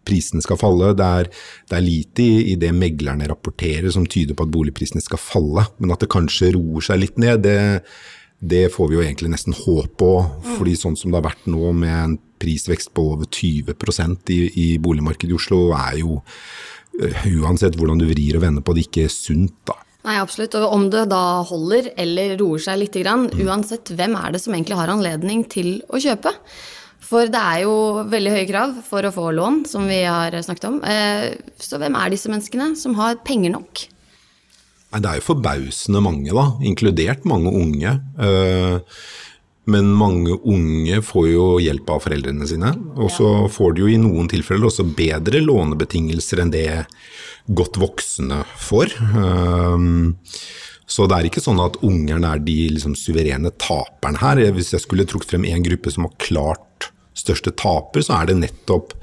prisene 0.07 0.43
skal 0.43 0.59
falle. 0.61 0.93
Det 0.97 1.09
er, 1.21 1.29
det 1.69 1.77
er 1.77 1.85
lite 1.85 2.25
i, 2.25 2.39
i, 2.53 2.55
det 2.61 2.71
meglerne 2.77 3.29
rapporterer 3.29 3.91
som 3.93 4.07
tyder 4.09 4.37
på 4.37 4.47
at 4.47 4.53
boligprisene 4.53 5.03
skal 5.03 5.21
falle. 5.21 5.65
Men 5.81 5.95
at 5.95 6.03
det 6.03 6.11
kanskje 6.13 6.53
roer 6.57 6.85
seg 6.85 7.01
litt 7.03 7.21
ned, 7.21 7.43
det, 7.45 7.83
det 8.41 8.67
får 8.73 8.91
vi 8.91 8.99
jo 8.99 9.05
egentlig 9.05 9.33
nesten 9.33 9.57
håp 9.57 9.95
på. 10.01 10.13
Mm. 10.21 10.51
fordi 10.57 10.77
sånn 10.79 10.99
som 10.99 11.11
det 11.11 11.21
har 11.21 11.29
vært 11.31 11.47
nå 11.49 11.73
med 11.77 11.95
en 11.97 12.19
prisvekst 12.41 12.93
på 12.97 13.11
over 13.13 13.29
20 13.29 13.75
i, 14.33 14.41
i 14.57 14.67
boligmarkedet 14.81 15.33
i 15.33 15.37
Oslo, 15.37 15.67
er 15.77 16.01
jo 16.01 16.21
eh, 17.01 17.29
uansett 17.37 17.77
hvordan 17.77 18.01
du 18.01 18.09
vrir 18.09 18.37
og 18.37 18.45
vender 18.45 18.65
på 18.65 18.77
det, 18.77 18.89
ikke 18.89 19.09
sunt. 19.13 19.57
da. 19.69 19.77
Nei, 20.01 20.17
absolutt. 20.17 20.55
Og 20.57 20.73
om 20.73 20.87
det 20.93 21.05
da 21.11 21.41
holder 21.45 21.91
eller 21.99 22.35
roer 22.41 22.61
seg 22.63 22.81
litt, 22.81 22.97
grann, 23.03 23.29
uansett 23.43 23.93
hvem 23.93 24.17
er 24.17 24.33
det 24.33 24.41
som 24.41 24.55
egentlig 24.55 24.79
har 24.79 24.91
anledning 24.93 25.43
til 25.49 25.75
å 25.93 26.01
kjøpe? 26.01 26.33
For 27.11 27.27
det 27.29 27.39
er 27.39 27.63
jo 27.65 28.05
veldig 28.09 28.33
høye 28.33 28.49
krav 28.49 28.75
for 28.87 29.05
å 29.05 29.13
få 29.13 29.29
lån, 29.35 29.65
som 29.69 29.87
vi 29.89 29.99
har 30.05 30.35
snakket 30.45 30.69
om. 30.69 30.77
Eh, 30.87 31.33
så 31.59 31.79
hvem 31.81 31.97
er 31.99 32.13
disse 32.13 32.31
menneskene 32.31 32.71
som 32.79 32.95
har 32.97 33.19
penger 33.27 33.53
nok? 33.57 33.83
Nei, 34.91 34.99
Det 34.99 35.09
er 35.09 35.19
jo 35.19 35.27
forbausende 35.29 36.01
mange, 36.03 36.31
da, 36.35 36.45
inkludert 36.67 37.27
mange 37.27 37.51
unge. 37.51 37.93
Men 39.69 39.91
mange 39.93 40.33
unge 40.41 41.01
får 41.05 41.27
jo 41.29 41.43
hjelp 41.61 41.89
av 41.93 42.01
foreldrene 42.07 42.47
sine, 42.49 42.71
og 42.97 43.11
så 43.13 43.27
får 43.51 43.75
de 43.75 43.83
jo 43.83 43.91
i 43.91 43.99
noen 44.01 44.29
tilfeller 44.31 44.71
også 44.71 44.87
bedre 44.97 45.43
lånebetingelser 45.43 46.41
enn 46.41 46.53
det 46.53 46.65
godt 47.45 47.77
voksne 47.81 48.41
får. 48.57 48.95
Um, 49.13 50.17
så 50.89 51.05
det 51.07 51.17
er 51.17 51.29
ikke 51.29 51.43
sånn 51.43 51.61
at 51.63 51.77
ungerne 51.85 52.33
er 52.33 52.41
de 52.43 52.57
liksom 52.73 52.97
suverene 52.97 53.53
taperne 53.61 54.19
her. 54.19 54.41
Hvis 54.55 54.73
jeg 54.73 54.83
skulle 54.83 55.05
trukket 55.07 55.35
frem 55.35 55.45
én 55.47 55.63
gruppe 55.65 55.93
som 55.93 56.09
har 56.09 56.17
klart 56.21 56.89
største 57.17 57.53
taper, 57.53 58.03
så 58.03 58.17
er 58.17 58.31
det 58.31 58.39
nettopp 58.41 58.95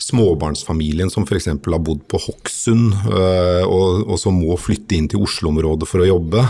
småbarnsfamilien 0.00 1.10
som 1.12 1.26
f.eks. 1.26 1.50
har 1.52 1.82
bodd 1.84 2.06
på 2.08 2.20
Hokksund 2.24 2.94
øh, 3.10 3.64
og, 3.66 4.06
og 4.06 4.16
som 4.20 4.38
må 4.40 4.56
flytte 4.60 4.96
inn 4.96 5.10
til 5.10 5.22
Oslo-området 5.26 5.88
for 5.88 6.02
å 6.02 6.08
jobbe. 6.08 6.46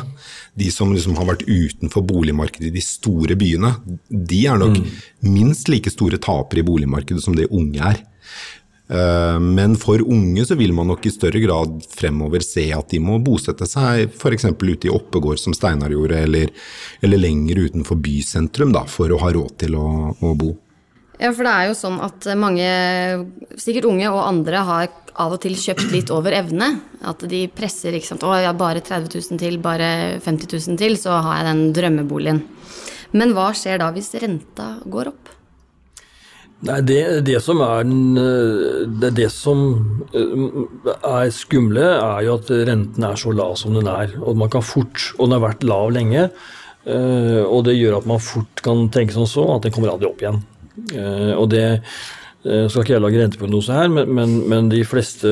De 0.58 0.70
som 0.74 0.92
liksom 0.94 1.18
har 1.18 1.28
vært 1.32 1.46
utenfor 1.48 2.04
boligmarkedet 2.06 2.70
i 2.70 2.76
de 2.78 2.84
store 2.84 3.36
byene, 3.38 3.74
de 4.08 4.44
er 4.50 4.60
nok 4.60 4.78
mm. 4.78 4.88
minst 5.30 5.70
like 5.72 5.92
store 5.92 6.20
tapere 6.22 6.62
i 6.62 6.66
boligmarkedet 6.66 7.24
som 7.24 7.36
det 7.38 7.50
unge 7.50 7.92
er. 7.92 8.02
Eh, 8.90 9.40
men 9.40 9.76
for 9.78 10.02
unge 10.02 10.44
så 10.46 10.56
vil 10.58 10.72
man 10.74 10.88
nok 10.90 11.04
i 11.06 11.12
større 11.14 11.40
grad 11.42 11.76
fremover 11.94 12.42
se 12.42 12.66
at 12.74 12.90
de 12.90 12.98
må 13.02 13.20
bosette 13.22 13.68
seg 13.70 14.08
f.eks. 14.10 14.48
ute 14.50 14.88
i 14.88 14.94
Oppegård, 14.94 15.38
som 15.38 15.54
Steinar 15.54 15.94
gjorde, 15.94 16.18
eller, 16.26 16.50
eller, 17.00 17.22
lenger 17.22 17.62
utenfor 17.68 18.00
bysentrum 18.02 18.74
da, 18.74 18.82
for 18.90 19.12
å 19.14 19.20
ha 19.22 19.30
råd 19.36 19.54
til 19.62 19.78
å, 19.78 19.86
å, 20.18 20.34
bo. 20.34 20.56
Ja, 21.20 21.34
for 21.36 21.44
det 21.44 21.52
er 21.52 21.68
jo 21.68 21.76
sånn 21.76 21.98
at 22.00 22.26
mange, 22.40 22.68
sikkert 23.60 23.90
unge 23.90 24.08
og 24.08 24.22
andre, 24.24 24.62
har 24.64 24.86
av 25.20 25.34
og 25.34 25.42
til 25.42 25.56
kjøpt 25.58 25.90
litt 25.92 26.12
over 26.14 26.32
evne. 26.32 26.70
At 27.04 27.24
de 27.28 27.42
presser 27.52 27.96
ikke 27.96 28.08
sant, 28.08 28.24
'Å, 28.24 28.32
har 28.32 28.56
bare 28.56 28.80
30 28.80 29.12
000 29.12 29.40
til, 29.40 29.58
bare 29.58 30.20
50 30.24 30.48
000 30.48 30.78
til, 30.80 30.96
så 30.96 31.20
har 31.20 31.42
jeg 31.42 31.50
den 31.50 31.74
drømmeboligen'. 31.76 32.40
Men 33.12 33.34
hva 33.34 33.50
skjer 33.52 33.82
da 33.82 33.90
hvis 33.92 34.14
renta 34.22 34.78
går 34.86 35.10
opp? 35.10 35.28
Nei, 36.60 36.80
det, 36.84 37.24
det, 37.24 37.38
som 37.40 37.60
er 37.64 37.84
det, 39.00 39.10
det 39.16 39.30
som 39.32 39.60
eh, 40.12 40.58
er 41.08 41.30
skumle, 41.32 41.86
er 41.96 42.24
jo 42.26 42.36
at 42.36 42.50
renten 42.68 43.06
er 43.08 43.16
så 43.16 43.32
lav 43.32 43.56
som 43.56 43.74
den 43.74 43.88
er. 43.88 44.12
Og 44.20 44.36
man 44.36 44.52
kan 44.52 44.62
fort, 44.62 45.12
og 45.16 45.26
den 45.26 45.38
har 45.38 45.46
vært 45.48 45.64
lav 45.64 45.88
lenge. 45.96 46.28
Eh, 46.84 47.42
og 47.44 47.64
det 47.64 47.78
gjør 47.78 47.98
at 48.00 48.08
man 48.08 48.20
fort 48.20 48.60
kan 48.64 48.88
tenke 48.92 49.16
sånn 49.16 49.28
så 49.28 49.46
at 49.56 49.64
den 49.64 49.72
kommer 49.72 49.92
aldri 49.94 50.08
opp 50.10 50.20
igjen. 50.20 50.42
Eh, 50.94 51.34
og 51.36 51.50
det 51.52 51.68
skal 52.40 52.80
ikke 52.80 52.94
jeg 52.94 53.02
lage 53.04 53.18
renteprognose 53.20 53.74
her, 53.76 53.90
men, 53.92 54.08
men, 54.16 54.30
men, 54.48 54.68
de 54.72 54.78
fleste 54.88 55.28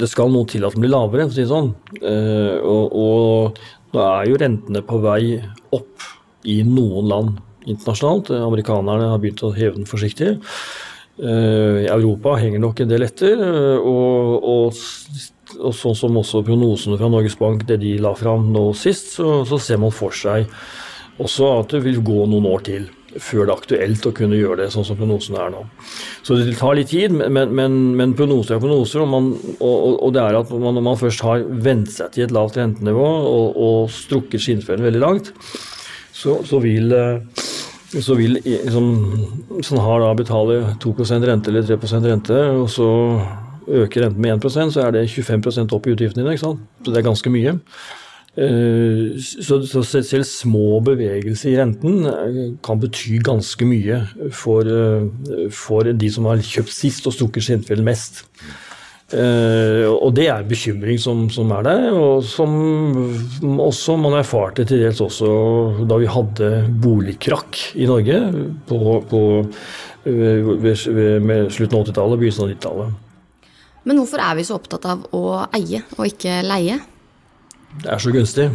Det 0.00 0.06
skal 0.08 0.30
noe 0.32 0.48
til 0.48 0.64
at 0.64 0.72
den 0.72 0.80
blir 0.80 0.94
lavere, 0.94 1.26
for 1.26 1.34
å 1.34 1.36
si 1.36 1.42
det 1.42 1.50
sånn. 1.50 1.68
Og, 2.72 2.94
og 2.96 3.58
nå 3.92 4.04
er 4.06 4.30
jo 4.30 4.38
rentene 4.40 4.80
på 4.88 5.02
vei 5.04 5.36
opp 5.76 6.06
i 6.48 6.62
noen 6.64 7.10
land 7.10 7.34
internasjonalt. 7.68 8.32
Amerikanerne 8.32 9.10
har 9.12 9.20
begynt 9.20 9.44
å 9.44 9.52
heve 9.52 9.76
den 9.76 9.88
forsiktig. 9.88 10.38
Eh, 11.20 11.84
I 11.84 11.90
Europa 11.92 12.38
henger 12.40 12.62
nok 12.62 12.80
en 12.82 12.90
del 12.90 13.04
etter. 13.06 13.36
Eh, 13.36 13.78
og, 13.78 14.48
og, 14.48 14.80
og, 15.58 15.74
sånn 15.76 15.98
som 15.98 16.16
også 16.18 16.42
prognosene 16.46 16.98
fra 17.00 17.10
Norges 17.12 17.36
Bank, 17.38 17.66
det 17.68 17.82
de 17.82 17.98
la 18.02 18.14
fram 18.18 18.48
nå 18.54 18.70
sist, 18.78 19.14
så, 19.18 19.42
så, 19.48 19.60
ser 19.60 19.82
man 19.82 19.94
for 19.94 20.16
seg 20.16 20.48
også 21.22 21.52
at 21.60 21.74
det 21.76 21.82
vil 21.84 22.00
gå 22.02 22.24
noen 22.24 22.48
år 22.48 22.64
til 22.66 22.88
før 23.20 23.44
det 23.44 23.52
er 23.52 23.56
aktuelt 23.56 24.06
å 24.08 24.14
kunne 24.16 24.38
gjøre 24.38 24.62
det 24.62 24.70
sånn 24.74 24.86
som 24.86 24.98
prognosene 24.98 25.40
er 25.42 25.52
nå. 25.54 25.62
Så 26.24 26.38
det 26.38 26.56
tar 26.60 26.76
litt 26.78 26.92
tid, 26.92 27.12
men, 27.12 27.52
men, 27.56 27.76
men 27.98 28.14
prognoser 28.18 28.56
er 28.56 28.62
prognoser. 28.62 29.04
Og, 29.04 29.10
man, 29.12 29.32
og, 29.58 29.98
og, 29.98 30.08
det 30.16 30.22
er 30.22 30.38
at 30.40 30.52
man, 30.54 30.78
når 30.78 30.86
man 30.86 31.00
først 31.00 31.24
har 31.26 31.44
vent 31.66 31.92
seg 31.92 32.14
til 32.14 32.26
et 32.26 32.34
lavt 32.34 32.56
rentenivå 32.60 33.08
og, 33.28 33.60
og 33.66 33.92
strukket 33.92 34.44
skinnfellen 34.44 34.86
veldig 34.88 35.02
langt, 35.02 35.32
så, 36.12 36.38
så 36.46 36.60
vil 36.62 36.92
eh, 36.94 37.42
så 38.00 38.14
vil 38.16 38.38
liksom, 38.40 38.86
sånn 39.64 39.80
har 39.84 40.00
da 40.00 40.12
betaler 40.16 40.70
2% 40.80 41.26
rente 41.28 41.52
eller 41.52 41.66
3% 41.68 42.06
rente, 42.08 42.38
og 42.56 42.70
så 42.72 42.88
øker 43.68 44.06
renten 44.06 44.22
med 44.22 44.38
1% 44.38 44.72
så 44.74 44.86
er 44.86 44.94
det 44.96 45.04
25 45.12 45.74
opp 45.74 45.86
i 45.86 45.92
utgiftene 45.92 46.22
dine. 46.22 46.32
ikke 46.32 46.46
sant? 46.46 46.62
Så 46.80 46.92
det 46.92 47.02
er 47.02 47.10
ganske 47.10 47.32
mye. 47.32 47.58
Eh, 48.32 49.18
så, 49.20 49.58
så 49.68 49.82
selv 49.84 50.24
små 50.24 50.78
bevegelser 50.86 51.50
i 51.50 51.56
renten 51.58 52.06
eh, 52.08 52.36
kan 52.64 52.80
bety 52.80 53.18
ganske 53.20 53.66
mye 53.68 53.98
for, 54.32 54.64
eh, 54.64 55.50
for 55.52 55.90
de 55.92 56.08
som 56.12 56.30
har 56.30 56.40
kjøpt 56.40 56.72
sist 56.72 57.08
og 57.08 57.12
strukket 57.12 57.44
skinnfellen 57.44 57.84
mest. 57.84 58.24
Og 59.12 60.06
det 60.16 60.24
er 60.32 60.46
bekymring 60.48 60.96
som, 60.96 61.26
som, 61.28 61.50
er 61.52 61.66
der, 61.66 61.82
og 61.92 62.22
som 62.24 62.54
også 63.60 63.98
man 64.00 64.14
erfarte 64.16 64.64
til 64.64 64.80
dels 64.80 65.02
også 65.04 65.84
da 65.84 65.98
vi 66.00 66.08
hadde 66.08 66.48
boligkrakk 66.80 67.58
i 67.76 67.90
Norge 67.90 68.22
på, 68.70 68.78
på, 69.10 69.20
ved, 70.06 70.86
ved, 70.96 71.52
slutten 71.52 71.76
av 71.76 71.84
80-tallet 71.84 72.16
og 72.16 72.22
begynnelsen 72.22 72.46
av 72.46 72.54
90-tallet. 72.54 72.96
Men 73.84 74.00
hvorfor 74.00 74.24
er 74.24 74.40
vi 74.40 74.46
så 74.48 74.56
opptatt 74.56 74.88
av 74.94 75.04
å 75.12 75.22
eie 75.60 75.84
og 75.98 76.08
ikke 76.08 76.40
leie? 76.48 76.80
Det 77.80 77.88
er 77.88 78.02
så 78.02 78.12
gunstig. 78.12 78.50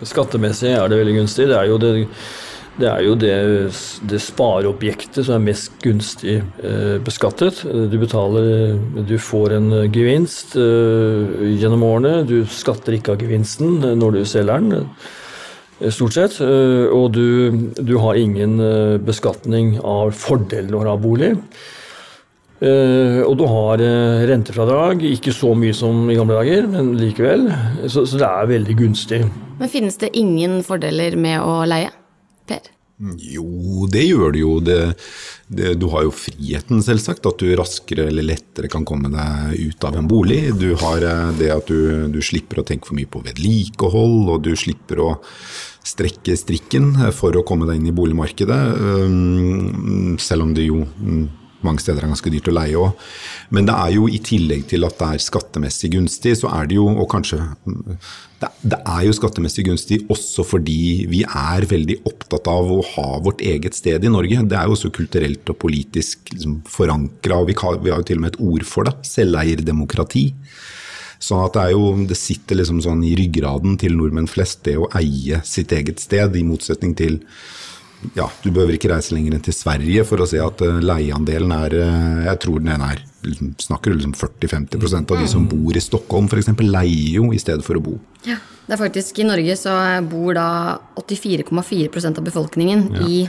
Skattemessig 0.00 0.70
er 0.72 0.86
det 0.88 1.00
veldig 1.02 1.18
gunstig. 1.18 1.50
Det 1.50 1.58
er 1.58 1.68
jo 1.70 1.80
det 1.82 1.94
det 2.80 2.88
er 2.88 3.02
jo 3.04 3.14
det, 3.18 3.34
det 4.08 4.20
spareobjektet 4.22 5.26
som 5.26 5.36
er 5.36 5.48
mest 5.50 5.74
gunstig 5.82 6.38
eh, 6.38 6.96
beskattet. 7.04 7.60
Du 7.66 7.96
betaler 8.00 8.78
Du 9.08 9.16
får 9.20 9.56
en 9.58 9.70
gevinst 9.92 10.54
eh, 10.56 11.34
gjennom 11.60 11.84
årene. 11.84 12.22
Du 12.28 12.38
skatter 12.48 12.96
ikke 12.96 13.16
av 13.16 13.24
gevinsten 13.24 13.82
når 14.00 14.16
du 14.16 14.20
selger 14.24 14.62
den, 14.62 14.86
eh, 15.80 15.90
stort 15.92 16.16
sett. 16.16 16.38
Eh, 16.40 16.86
og 16.88 17.10
du, 17.18 17.68
du, 17.76 17.98
har 18.00 18.16
ingen 18.16 18.56
eh, 18.64 18.96
beskatning 19.02 19.76
av 19.82 20.14
fordelen 20.16 20.78
å 20.78 20.86
ha 20.86 20.96
bolig. 21.00 21.34
Uh, 22.60 23.22
og 23.24 23.38
du 23.40 23.46
har 23.48 23.80
uh, 23.80 24.24
rentefradrag, 24.28 25.00
ikke 25.16 25.32
så 25.32 25.54
mye 25.56 25.76
som 25.76 26.10
i 26.12 26.18
gamle 26.18 26.36
dager, 26.36 26.68
men 26.68 26.92
likevel. 27.00 27.48
Så, 27.86 28.04
så, 28.04 28.20
det 28.20 28.28
er 28.28 28.50
veldig 28.50 28.76
gunstig. 28.82 29.22
Men 29.60 29.72
finnes 29.72 29.96
det 30.02 30.12
ingen 30.20 30.60
fordeler 30.66 31.16
med 31.16 31.40
å 31.40 31.62
leie? 31.68 31.88
Per? 32.50 32.68
Jo, 33.00 33.86
det 33.88 34.02
gjør 34.04 34.34
det 34.34 34.42
jo. 34.42 34.52
Det, 34.60 34.78
det, 35.48 35.72
du 35.80 35.86
har 35.94 36.04
jo 36.04 36.12
friheten, 36.12 36.82
selvsagt. 36.84 37.24
At 37.30 37.40
du 37.40 37.48
raskere 37.56 38.10
eller 38.10 38.26
lettere 38.28 38.68
kan 38.72 38.84
komme 38.88 39.08
deg 39.12 39.56
ut 39.56 39.88
av 39.88 39.96
en 39.96 40.08
bolig. 40.10 40.42
Du 40.60 40.74
har 40.82 41.00
eh, 41.08 41.32
det 41.40 41.48
at 41.54 41.72
du, 41.72 42.12
du 42.12 42.20
slipper 42.24 42.60
å 42.60 42.66
tenke 42.68 42.90
for 42.90 42.98
mye 42.98 43.08
på 43.08 43.24
vedlikehold, 43.24 44.34
og 44.34 44.44
du 44.44 44.52
slipper 44.52 45.00
å 45.00 45.10
strekke 45.86 46.36
strikken 46.36 46.92
for 47.16 47.32
å 47.40 47.44
komme 47.46 47.64
deg 47.70 47.80
inn 47.80 47.88
i 47.88 47.96
boligmarkedet. 47.96 48.60
Um, 48.76 50.18
selv 50.20 50.44
om 50.44 50.52
det 50.56 50.68
jo 50.68 50.82
mm, 50.84 51.24
mange 51.66 51.82
steder 51.82 52.04
er 52.04 52.12
ganske 52.12 52.32
dyrt 52.32 52.48
å 52.50 52.56
leie 52.56 52.80
òg. 52.80 53.06
Men 53.54 53.68
det 53.68 53.76
er 53.76 53.94
jo 53.96 54.08
i 54.08 54.20
tillegg 54.24 54.66
til 54.70 54.86
at 54.88 54.98
det 55.00 55.12
er 55.14 55.24
skattemessig 55.24 55.92
gunstig, 55.96 56.36
så 56.40 56.50
er 56.54 56.70
det 56.70 56.78
jo, 56.78 56.86
og 56.90 57.08
kanskje 57.12 57.40
det, 58.40 58.48
det 58.72 58.78
er 58.78 59.04
jo 59.04 59.14
skattemessig 59.16 59.66
gunstig 59.68 60.00
også 60.12 60.44
fordi 60.48 61.06
vi 61.10 61.22
er 61.26 61.66
veldig 61.68 61.98
opptatt 62.08 62.48
av 62.50 62.72
å 62.72 62.80
ha 62.94 63.08
vårt 63.24 63.44
eget 63.44 63.76
sted 63.76 64.04
i 64.04 64.12
Norge. 64.12 64.44
Det 64.48 64.56
er 64.56 64.68
jo 64.68 64.76
også 64.76 64.92
kulturelt 64.96 65.52
og 65.52 65.60
politisk 65.60 66.32
liksom, 66.34 66.60
forankra, 66.68 67.42
og 67.42 67.50
vi 67.50 67.58
har, 67.60 67.80
vi 67.84 67.92
har, 67.92 68.00
jo 68.00 68.10
til 68.10 68.20
og 68.20 68.24
med 68.24 68.34
et 68.34 68.44
ord 68.50 68.68
for 68.68 68.88
det. 68.88 68.96
Selveierdemokrati. 69.10 70.30
Sånn 71.20 71.42
at 71.44 71.58
det, 71.58 71.66
jo, 71.74 71.90
det 72.08 72.16
sitter 72.16 72.62
liksom 72.62 72.80
sånn 72.80 73.02
i 73.04 73.12
ryggraden 73.18 73.76
til 73.80 73.98
nordmenn 73.98 74.30
flest, 74.30 74.62
det 74.64 74.78
å 74.80 74.88
eie 74.96 75.42
sitt 75.44 75.74
eget 75.76 76.00
sted, 76.00 76.36
i 76.36 76.46
motsetning 76.48 76.96
til 76.96 77.20
ja, 78.16 78.26
du 78.42 78.48
behøver 78.50 78.76
ikke 78.76 78.90
reise 78.92 79.14
lenger 79.14 79.36
enn 79.36 79.44
til 79.44 79.54
Sverige 79.54 80.04
for 80.08 80.22
å 80.22 80.28
se 80.28 80.40
at 80.40 80.62
uh, 80.64 80.78
leieandelen 80.80 81.52
er 81.52 81.76
uh, 81.76 82.22
Jeg 82.30 82.40
tror 82.44 82.62
den 82.64 82.84
er 82.86 83.02
liksom, 83.26 83.52
Snakker 83.60 83.94
liksom 83.96 84.14
40-50% 84.16 85.12
av 85.12 85.20
de 85.20 85.28
som 85.30 85.44
bor 85.50 85.76
i 85.76 85.82
Stockholm 85.84 86.30
f.eks. 86.30 86.52
leier 86.64 87.18
jo 87.18 87.28
i 87.36 87.40
stedet 87.42 87.66
for 87.66 87.76
å 87.76 87.84
bo. 87.84 87.98
Ja, 88.24 88.38
det 88.66 88.76
er 88.76 88.80
faktisk 88.80 89.20
I 89.20 89.28
Norge 89.28 89.56
så 89.60 89.74
bor 90.08 90.32
da 90.38 90.48
84,4% 91.00 92.22
av 92.22 92.26
befolkningen 92.30 92.88
ja. 92.96 93.06
i 93.06 93.22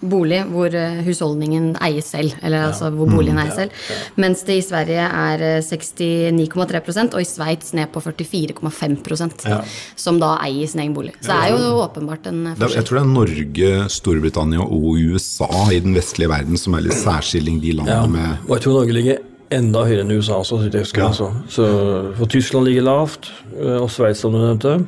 bolig 0.00 0.42
hvor 0.50 0.74
eh, 0.76 1.00
husholdningen 1.06 1.70
eies 1.84 2.10
selv, 2.12 2.34
eller 2.42 2.60
ja. 2.60 2.70
altså 2.70 2.90
hvor 2.94 3.08
boligen 3.10 3.38
mm. 3.38 3.42
eies 3.44 3.58
selv. 3.60 3.76
Ja. 3.90 3.98
Mens 4.24 4.42
det 4.48 4.58
i 4.60 4.64
Sverige 4.64 5.06
er 5.06 5.44
69,3 5.64 6.80
eh, 6.80 7.04
og 7.06 7.20
i 7.22 7.28
Sveits 7.28 7.72
ned 7.76 7.92
på 7.94 8.02
44,5 8.04 9.48
ja. 9.48 9.60
som 9.96 10.20
da 10.22 10.36
eier 10.44 10.68
sin 10.70 10.84
egen 10.84 10.96
bolig. 10.96 11.14
Så 11.20 11.30
det 11.32 11.38
er 11.38 11.54
jo 11.56 11.78
åpenbart 11.84 12.28
en 12.30 12.42
forskjell. 12.52 12.76
Jeg 12.76 12.88
tror 12.88 13.00
det 13.00 13.04
er 13.04 13.14
Norge, 13.14 13.72
Storbritannia 13.96 14.66
og 14.66 15.00
USA 15.00 15.50
i 15.72 15.80
den 15.84 15.96
vestlige 15.96 16.32
verden 16.32 16.60
som 16.60 16.76
er 16.76 16.86
litt 16.86 16.98
særskilling 17.00 17.62
de 17.62 17.78
landene 17.80 18.12
med 18.12 18.46
Og 18.50 18.56
jeg 18.56 18.66
tror 18.66 18.80
Norge 18.80 18.96
ligger 18.96 19.24
enda 19.54 19.84
høyere 19.86 20.02
enn 20.04 20.14
USA 20.16 20.40
også, 20.40 20.58
så 20.58 20.70
jeg 20.70 20.86
husker. 20.86 21.04
Ja. 21.04 21.10
Altså. 21.12 21.28
Så, 21.52 21.66
for 22.18 22.30
Tyskland 22.30 22.66
ligger 22.68 22.86
lavt, 22.86 23.30
eh, 23.54 23.78
og 23.78 23.90
Sveits 23.94 24.24
som 24.24 24.34
du 24.34 24.40
nevnte. 24.42 24.80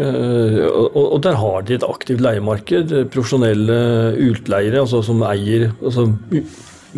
Eh, 0.00 0.64
Og, 0.94 1.20
der 1.22 1.36
har 1.36 1.62
de 1.62 1.76
et 1.76 1.84
aktivt 1.86 2.22
leiemarked. 2.24 2.92
eh, 2.92 3.06
Profesjonelle 3.12 4.16
utleiere 4.30 4.80
altså 4.80 5.02
som 5.04 5.22
eier 5.22 5.70
altså 5.82 6.08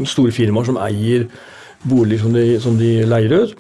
Store 0.09 0.33
firmaer 0.33 0.65
som 0.65 0.79
eier 0.81 1.27
boliger 1.85 2.23
som 2.23 2.33
de, 2.33 2.61
som 2.63 2.79
de 2.79 3.05
leier 3.05 3.33
ut. 3.43 3.57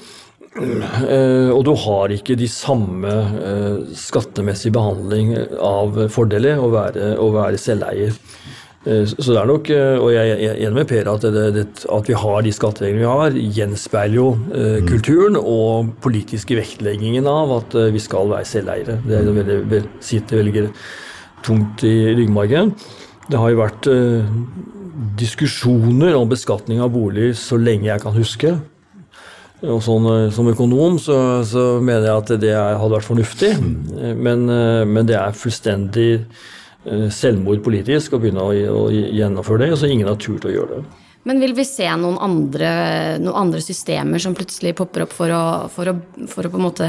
Eh, 0.56 1.50
og 1.52 1.64
du 1.66 1.75
har 1.75 2.12
ikke 2.12 2.37
de 2.38 2.49
samme 2.49 3.08
skattemessige 3.08 3.99
skattemessig 4.06 4.72
behandling 4.72 5.34
av 5.58 5.96
fordeler 6.12 6.61
å 6.61 6.70
være, 6.72 7.16
å 7.20 7.28
være 7.34 7.61
selveier. 7.61 8.16
Eh, 8.84 9.04
Så 9.06 9.28
det 9.30 9.38
er 9.38 9.46
nok, 9.46 9.68
eh, 9.70 9.98
og 10.02 10.08
jeg 10.10 10.32
er 10.48 10.56
enig 10.66 10.74
med 10.80 10.88
Per, 10.90 11.10
at, 11.12 11.22
det, 11.22 11.44
det, 11.54 11.66
at 11.86 12.08
vi 12.10 12.16
har 12.18 12.42
de 12.42 12.52
skattereglene 12.52 13.04
vi 13.04 13.10
har, 13.12 13.36
gjenspeiler 13.60 14.16
jo 14.18 14.26
eh, 14.54 14.80
kulturen 14.88 15.36
og 15.38 15.92
politiske 16.02 16.56
vektleggingen 16.58 17.28
av 17.30 17.52
at 17.60 17.76
eh, 17.78 17.90
vi 17.94 18.02
skal 18.02 18.26
være 18.32 18.48
selveiere. 18.48 18.98
Det 19.06 19.20
er 19.20 19.30
veldig, 19.30 19.58
vel- 19.70 19.88
sitter 20.02 20.42
veldig 20.42 20.66
tungt 21.46 21.84
i 21.86 21.94
ryggmargen. 22.18 22.74
Det 23.30 23.38
har 23.38 23.50
jo 23.54 23.60
vært 23.62 23.86
eh, 23.92 24.26
diskusjoner 25.18 26.14
om 26.18 26.28
beskatning 26.30 26.82
av 26.82 26.90
bolig 26.94 27.32
så 27.38 27.58
lenge 27.60 27.88
jeg 27.90 28.02
kan 28.02 28.14
huske. 28.16 28.54
Og 29.62 29.78
sånn, 29.86 30.08
som 30.34 30.48
økonom 30.50 30.96
så, 30.98 31.16
så 31.46 31.76
mener 31.78 32.08
jeg 32.08 32.16
at 32.18 32.32
det 32.42 32.50
er, 32.50 32.80
hadde 32.80 32.96
vært 32.98 33.06
fornuftig, 33.12 33.52
Eh, 34.02 34.16
men, 34.18 34.48
men 34.90 35.06
det 35.06 35.14
er 35.20 35.36
fullstendig 35.38 36.24
selvmord 37.14 37.62
politisk 37.62 38.16
og 38.16 38.24
begynne 38.24 38.42
å, 38.42 38.86
gjennomføre 38.90 39.68
det, 39.68 39.76
så 39.78 39.90
ingen 39.90 40.08
har 40.10 40.18
turt 40.20 40.48
å 40.48 40.52
gjøre 40.52 40.80
det. 40.80 41.02
Men 41.28 41.38
vil 41.38 41.54
vi 41.54 41.66
se 41.66 41.86
noen 41.86 42.18
andre, 42.22 42.72
noen 43.22 43.44
andre 43.44 43.62
systemer 43.62 44.22
som 44.22 44.34
plutselig 44.34 44.74
popper 44.78 45.04
opp 45.04 45.14
for 45.14 45.30
å, 45.30 45.44
for 45.70 45.92
å, 45.92 45.94
for 46.30 46.48
å 46.48 46.50
på 46.50 46.58
en 46.58 46.66
måte 46.66 46.88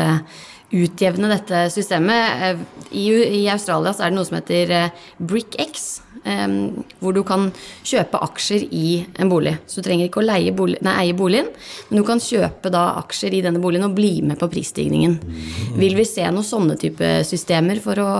utjevne 0.73 1.29
dette 1.29 1.67
systemet? 1.73 2.41
Eh, 2.41 2.63
I, 2.97 3.05
I 3.43 3.43
Australia 3.53 3.93
så 3.93 4.07
er 4.07 4.13
det 4.13 4.17
noe 4.17 4.25
som 4.25 4.39
heter 4.39 4.73
eh, 4.73 5.03
BrickX, 5.21 5.85
eh, 6.25 6.55
hvor 6.97 7.13
du 7.13 7.21
kan 7.27 7.51
kjøpe 7.85 8.23
aksjer 8.25 8.65
i 8.73 9.03
en 9.21 9.29
bolig. 9.29 9.53
Så 9.69 9.83
du 9.83 9.89
trenger 9.91 10.09
ikke 10.09 10.23
å 10.23 10.25
leie 10.25 10.55
bolig, 10.57 10.81
nei, 10.81 10.95
eie 11.03 11.17
boligen, 11.17 11.53
men 11.91 12.01
du 12.01 12.05
kan 12.07 12.23
kjøpe 12.23 12.73
da 12.73 12.87
aksjer 13.03 13.37
i 13.37 13.43
denne 13.45 13.61
boligen 13.61 13.85
og 13.91 13.93
bli 13.99 14.15
med 14.25 14.41
på 14.41 14.49
prisstigningen. 14.49 15.19
Vil 15.77 15.93
vi 15.99 16.09
se 16.09 16.25
noen 16.25 16.47
sånne 16.47 16.81
type 16.81 17.19
systemer 17.29 17.85
for 17.85 18.01
å 18.01 18.11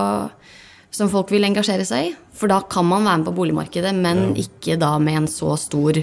som 0.93 1.09
folk 1.09 1.31
vil 1.33 1.47
engasjere 1.47 1.85
seg 1.87 2.11
i. 2.11 2.13
For 2.37 2.51
da 2.51 2.61
kan 2.69 2.85
man 2.87 3.07
være 3.07 3.21
med 3.21 3.29
på 3.29 3.35
boligmarkedet, 3.39 3.93
men 3.97 4.37
ikke 4.39 4.77
da 4.81 4.95
med 5.01 5.23
en 5.23 5.31
så 5.31 5.55
stor 5.59 5.99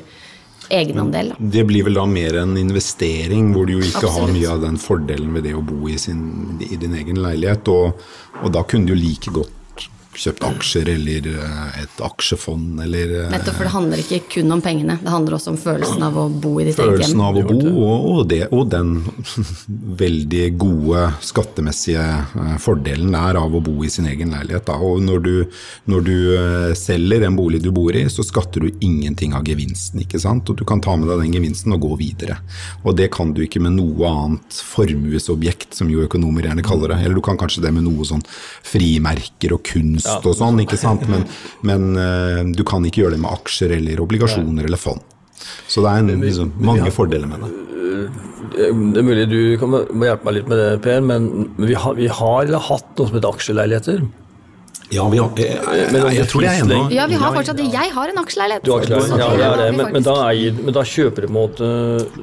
egenandel. 0.70 1.32
Da. 1.32 1.50
Det 1.56 1.64
blir 1.66 1.87
vel 1.87 1.99
da 1.99 2.06
mer 2.11 2.40
en 2.42 2.56
investering, 2.59 3.52
hvor 3.54 3.66
du 3.66 3.76
jo 3.78 3.87
ikke 3.87 4.11
har 4.14 4.30
mye 4.30 4.50
av 4.50 4.64
den 4.66 4.78
fordelen 4.80 5.32
ved 5.37 5.47
det 5.49 5.54
å 5.59 5.64
bo 5.66 5.88
i, 5.90 5.99
sin, 5.99 6.59
i 6.66 6.78
din 6.78 6.94
egen 6.99 7.23
leilighet. 7.23 7.70
Og, 7.70 8.04
og 8.42 8.52
da 8.54 8.64
kunne 8.66 8.90
du 8.90 8.99
like 8.99 9.32
godt 9.35 9.59
kjøpt 10.18 10.42
aksjer 10.42 10.88
eller 10.90 11.26
eh, 11.30 11.82
et 11.84 12.00
aksjefond 12.02 12.80
eller 12.82 13.12
eh, 13.14 13.28
Nettopp, 13.30 13.56
for 13.60 13.68
det 13.68 13.72
handler 13.74 14.00
ikke 14.02 14.18
kun 14.34 14.54
om 14.56 14.62
pengene. 14.64 14.96
Det 15.02 15.12
handler 15.12 15.36
også 15.36 15.52
om 15.52 15.58
følelsen 15.60 16.02
av 16.02 16.18
å 16.18 16.24
bo 16.28 16.56
i 16.58 16.66
ditt 16.66 16.74
eget 16.74 16.96
Følelsen 16.96 17.22
av 17.22 17.38
å 17.38 17.44
bo, 17.46 17.58
og, 17.70 18.08
og, 18.10 18.22
det, 18.30 18.40
og 18.50 18.66
den 18.72 18.96
veldig 20.02 20.46
gode 20.60 21.04
skattemessige 21.24 22.02
eh, 22.02 22.56
fordelen 22.62 23.14
det 23.14 23.22
er 23.30 23.38
av 23.40 23.54
å 23.54 23.62
bo 23.64 23.76
i 23.86 23.90
sin 23.92 24.08
egen 24.10 24.34
leilighet. 24.34 24.66
Da. 24.66 24.78
Og 24.82 24.98
når 25.04 25.22
du, 25.26 25.32
når 25.90 26.04
du 26.06 26.16
selger 26.78 27.26
en 27.26 27.38
bolig 27.38 27.62
du 27.62 27.70
bor 27.74 27.94
i, 27.94 28.04
så 28.10 28.24
skatter 28.26 28.66
du 28.66 28.82
ingenting 28.86 29.36
av 29.38 29.46
gevinsten. 29.46 30.02
ikke 30.02 30.20
sant? 30.22 30.50
Og 30.50 30.58
du 30.58 30.66
kan 30.66 30.82
ta 30.82 30.96
med 30.98 31.10
deg 31.10 31.22
den 31.22 31.38
gevinsten 31.38 31.76
og 31.76 31.84
gå 31.86 31.94
videre. 32.02 32.40
Og 32.82 32.98
det 32.98 33.10
kan 33.14 33.34
du 33.36 33.44
ikke 33.46 33.62
med 33.62 33.76
noe 33.78 34.10
annet 34.10 34.60
formuesobjekt, 34.74 35.72
som 35.78 35.90
jo 35.92 36.04
økonomer 36.06 36.50
gjerne 36.50 36.66
kaller 36.66 36.94
det. 36.94 37.00
Eller 37.04 37.18
du 37.18 37.25
kan 37.25 37.38
kanskje 37.40 37.64
det 37.64 37.75
med 37.76 37.86
noe 37.86 38.06
sånn 38.08 38.25
frimerker 38.66 39.54
og 39.56 39.64
kunst 39.66 40.00
og 40.08 40.36
sånn, 40.36 40.60
ikke 40.65 40.78
sant? 40.80 41.06
Men, 41.10 41.26
men 41.67 41.89
eh, 42.00 42.43
du 42.56 42.65
kan 42.69 42.84
ikke 42.86 43.04
gjøre 43.04 43.17
det 43.17 43.23
med 43.23 43.32
aksjer 43.32 43.76
eller 43.78 44.04
obligasjoner 44.04 44.69
eller 44.69 44.80
fond. 44.80 45.02
Så 45.71 45.84
det 45.84 45.91
er 45.91 46.04
en, 46.04 46.25
liksom, 46.25 46.54
mange 46.60 46.93
fordeler 46.95 47.30
med 47.30 47.45
det. 47.45 47.52
Det 48.50 49.00
er 49.00 49.04
mulig 49.04 49.26
du 49.30 49.41
kan 49.60 49.71
må 49.71 50.06
hjelpe 50.06 50.26
meg 50.26 50.39
litt 50.39 50.49
med 50.50 50.58
det, 50.60 50.71
Per, 50.84 51.04
men 51.04 51.28
vi 51.60 51.76
har, 51.78 51.95
vi 51.99 52.08
har 52.10 52.49
eller 52.49 52.69
hatt 52.71 52.91
noe 52.97 53.10
som 53.10 53.19
heter 53.19 53.36
aksjeleiligheter. 53.36 54.02
Ja, 54.91 55.04
vi 55.08 55.21
har, 55.21 55.28
jeg, 55.39 55.54
jeg, 55.54 55.91
Men 55.95 56.04
jeg, 56.10 56.26
tror 56.26 56.43
det 56.43 56.49
er 56.50 56.65
ennå 56.65 56.78
Ja, 56.91 57.04
vi 57.06 57.19
har 57.21 57.34
fortsatt 57.34 57.58
det. 57.60 57.69
Jeg 57.71 57.93
har 57.95 58.10
en 58.10 58.17
aksjeleilighet. 58.25 58.65
Du 58.67 58.73
har 58.73 58.82
aksjeleilighet, 58.82 59.21
ja, 59.23 59.28
det 59.39 59.45
er 59.47 59.60
det, 59.60 59.69
men, 59.78 59.93
men, 59.95 60.06
da 60.06 60.15
er, 60.25 60.56
men 60.58 60.75
da 60.75 60.82
kjøper 60.93 61.26
du 61.26 61.28
på 61.28 61.30
en 61.30 61.36
måte 61.36 61.69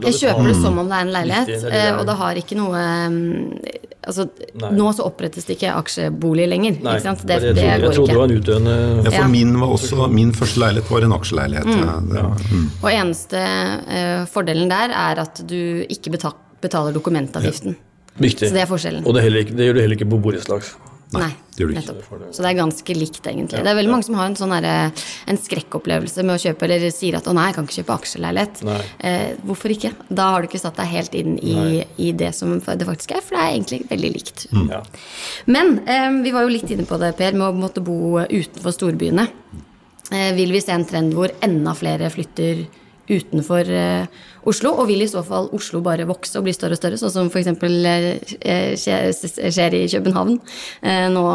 Jeg 0.03 0.17
kjøper 0.19 0.49
det 0.49 0.55
som 0.59 0.81
om 0.81 0.89
det 0.91 0.97
er 0.97 1.05
en 1.05 1.13
leilighet, 1.15 1.67
eh, 1.71 1.91
og 1.95 2.03
det 2.09 2.17
har 2.19 2.41
ikke 2.41 2.57
noe 2.59 2.81
mm, 3.13 3.86
Altså, 4.07 4.27
Nei. 4.61 4.71
nå 4.77 4.91
så 4.95 5.05
opprettes 5.07 5.47
det 5.47 5.57
ikke 5.57 5.73
aksjebolig 5.75 6.45
lenger. 6.47 6.77
Nei, 6.83 6.93
ikke 6.95 7.05
sant? 7.09 7.23
Det, 7.27 7.39
det 7.57 7.65
jeg 7.65 7.81
trodde 7.83 8.13
det 8.13 8.19
var 8.19 8.29
en 8.29 8.37
utdøende 8.37 8.75
Ja, 8.77 9.09
for 9.09 9.19
Ja. 9.19 9.27
min, 9.33 9.53
var 9.59 9.73
også, 9.75 10.07
min 10.13 10.31
første 10.37 10.63
leilighet 10.63 10.91
var 10.91 11.07
en 11.07 11.15
aksjeleilighet. 11.17 11.71
Ja, 12.15 12.27
mm. 12.39 12.67
Og 12.81 12.89
eneste 12.93 13.43
uh, 13.43 14.23
fordelen 14.31 14.71
der 14.71 14.95
er 14.95 15.23
at 15.27 15.43
du 15.47 15.59
ikke 15.91 16.15
betaler 16.15 16.95
dokumentavgiften. 16.95 17.75
Viktig. 18.17 18.49
Så 18.49 18.55
det 18.55 18.63
er 18.63 18.69
forskjellen. 18.69 19.05
Og 19.05 19.13
det, 19.13 19.27
heller 19.27 19.45
ikke, 19.45 19.57
det 19.57 19.67
gjør 19.67 19.77
du 19.77 19.81
heller 19.83 19.99
ikke 19.99 20.09
på 20.09 20.21
borettslag. 20.23 20.71
Nei, 21.13 21.29
det 21.55 21.61
gjør 21.63 21.69
du 21.69 21.73
ikke. 21.79 21.93
nettopp. 21.93 22.33
Så 22.35 22.43
det 22.43 22.49
er 22.49 22.55
ganske 22.57 22.95
likt, 22.97 23.21
egentlig. 23.23 23.61
Det 23.63 23.71
er 23.71 23.77
veldig 23.77 23.91
mange 23.93 24.03
som 24.03 24.15
har 24.19 24.25
en 24.27 24.35
sånn 24.35 24.51
derre- 24.51 24.91
en 25.31 25.37
skrekkopplevelse 25.37 26.25
med 26.27 26.35
å 26.35 26.41
kjøpe, 26.43 26.63
eller 26.67 26.89
sier 26.91 27.15
at 27.15 27.23
'å 27.25 27.33
nei, 27.33 27.45
jeg 27.47 27.55
kan 27.55 27.65
ikke 27.67 27.77
kjøpe 27.83 27.95
aksjeleilighet'. 27.95 28.81
Eh, 28.99 29.35
hvorfor 29.45 29.69
ikke? 29.71 29.93
Da 30.13 30.31
har 30.31 30.41
du 30.41 30.47
ikke 30.49 30.59
satt 30.59 30.75
deg 30.75 30.85
helt 30.87 31.15
inn 31.15 31.37
i, 31.39 31.85
i 31.97 32.11
det 32.11 32.35
som 32.35 32.59
det 32.59 32.87
faktisk 32.87 33.15
er, 33.15 33.21
for 33.21 33.35
det 33.37 33.43
er 33.43 33.53
egentlig 33.55 33.87
veldig 33.87 34.13
likt. 34.13 34.47
Ja. 34.69 34.81
Men 35.45 35.79
eh, 35.87 36.09
vi 36.23 36.31
var 36.31 36.41
jo 36.43 36.49
litt 36.49 36.69
inne 36.69 36.85
på 36.85 36.99
det, 36.99 37.15
Per, 37.15 37.31
med 37.31 37.47
å 37.47 37.53
måtte 37.55 37.81
bo 37.83 38.19
utenfor 38.19 38.71
storbyene. 38.75 39.29
Eh, 40.11 40.33
vil 40.35 40.51
vi 40.51 40.59
se 40.59 40.71
en 40.71 40.85
trend 40.85 41.13
hvor 41.13 41.31
enda 41.41 41.73
flere 41.73 42.09
flytter 42.11 42.65
utenfor 43.09 43.71
eh, 43.71 44.05
Oslo? 44.47 44.73
Og 44.81 44.87
vil 44.91 45.03
i 45.03 45.09
så 45.09 45.23
fall 45.25 45.49
Oslo 45.55 45.81
bare 45.85 46.07
vokse 46.09 46.37
og 46.39 46.47
bli 46.47 46.55
større 46.55 46.77
og 46.77 46.81
større, 46.81 46.99
sånn 47.01 47.13
som 47.13 47.31
f.eks. 47.31 47.51
Eh, 48.41 48.75
skjer, 48.77 49.75
i 49.79 49.87
København 49.91 50.37
eh, 50.81 51.07
nå 51.13 51.25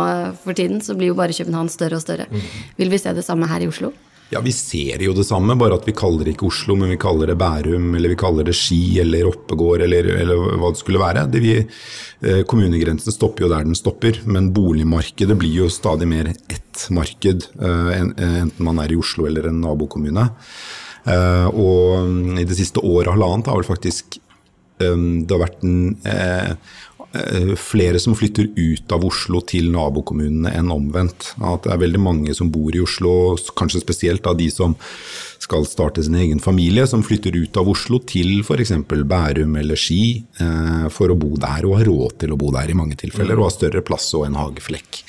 for 0.44 0.56
tiden? 0.58 0.80
Så 0.84 0.96
blir 0.98 1.12
jo 1.12 1.18
bare 1.18 1.36
København 1.36 1.72
større 1.72 2.00
og 2.00 2.06
større. 2.06 2.30
Vil 2.78 2.92
vi 2.92 3.02
se 3.02 3.14
det 3.16 3.26
samme 3.26 3.50
her 3.50 3.64
i 3.64 3.70
Oslo? 3.72 3.92
Ja, 4.32 4.40
vi 4.40 4.52
ser 4.56 5.02
jo 5.04 5.12
det 5.12 5.26
samme, 5.28 5.52
bare 5.60 5.76
at 5.76 5.84
vi 5.84 5.92
kaller 5.92 6.24
det 6.24 6.32
ikke 6.32 6.46
Oslo, 6.48 6.72
men 6.78 6.88
vi 6.94 7.00
kaller 7.00 7.28
det 7.28 7.36
Bærum, 7.40 7.90
eller 7.98 8.14
vi 8.14 8.16
kaller 8.16 8.46
det 8.48 8.54
Ski, 8.56 8.96
eller 9.02 9.28
Oppegård, 9.28 9.84
eller, 9.84 10.08
eller 10.22 10.56
hva 10.56 10.70
det 10.72 10.80
skulle 10.80 11.02
være. 11.02 11.26
Det 11.34 11.42
vi, 11.44 11.58
eh, 11.60 12.40
kommunegrensen 12.48 13.12
stopper 13.12 13.44
jo 13.44 13.50
der 13.52 13.66
den 13.68 13.76
stopper, 13.76 14.22
men 14.24 14.48
boligmarkedet 14.56 15.36
blir 15.36 15.66
jo 15.66 15.68
stadig 15.72 16.08
mer 16.08 16.32
ett 16.32 16.86
marked, 16.88 17.44
eh, 17.60 17.90
enten 18.00 18.64
man 18.64 18.80
er 18.80 18.94
i 18.94 18.96
Oslo 18.96 19.28
eller 19.28 19.50
en 19.50 19.60
nabokommune. 19.66 20.30
Eh, 21.08 21.48
og 21.50 22.08
mm, 22.08 22.38
i 22.42 22.46
det 22.48 22.58
siste 22.58 22.82
året, 22.82 23.12
halvannet, 23.12 23.50
har 23.50 23.58
vel 23.58 23.68
faktisk 23.68 24.20
um, 24.82 25.24
det 25.24 25.34
har 25.34 25.42
vært 25.42 25.64
en, 25.66 25.96
eh, 26.08 26.52
eh, 27.18 27.52
flere 27.58 28.00
som 28.02 28.14
flytter 28.18 28.50
ut 28.56 28.94
av 28.94 29.04
Oslo 29.06 29.42
til 29.46 29.70
nabokommunene 29.74 30.52
enn 30.58 30.72
omvendt. 30.74 31.32
At 31.40 31.66
det 31.66 31.74
er 31.74 31.82
veldig 31.84 32.02
mange 32.02 32.36
som 32.36 32.50
bor 32.52 32.74
i 32.74 32.82
Oslo, 32.82 33.36
kanskje 33.58 33.82
spesielt 33.84 34.26
av 34.28 34.38
de 34.40 34.48
som 34.52 34.76
skal 35.42 35.66
starte 35.66 36.04
sin 36.04 36.16
egen 36.18 36.40
familie, 36.40 36.86
som 36.86 37.02
flytter 37.02 37.34
ut 37.34 37.58
av 37.58 37.68
Oslo 37.72 37.98
til 38.06 38.40
f.eks. 38.44 38.76
Bærum 38.86 39.58
eller 39.58 39.78
Ski 39.78 40.22
eh, 40.38 40.86
for 40.94 41.12
å 41.12 41.18
bo 41.18 41.34
der, 41.36 41.66
og 41.66 41.80
har 41.80 41.90
råd 41.90 42.22
til 42.22 42.34
å 42.34 42.40
bo 42.40 42.52
der 42.54 42.70
i 42.70 42.78
mange 42.78 42.98
tilfeller, 43.00 43.38
og 43.38 43.50
har 43.50 43.58
større 43.58 43.84
plass 43.86 44.12
og 44.18 44.28
en 44.28 44.38
hageflekk. 44.38 45.02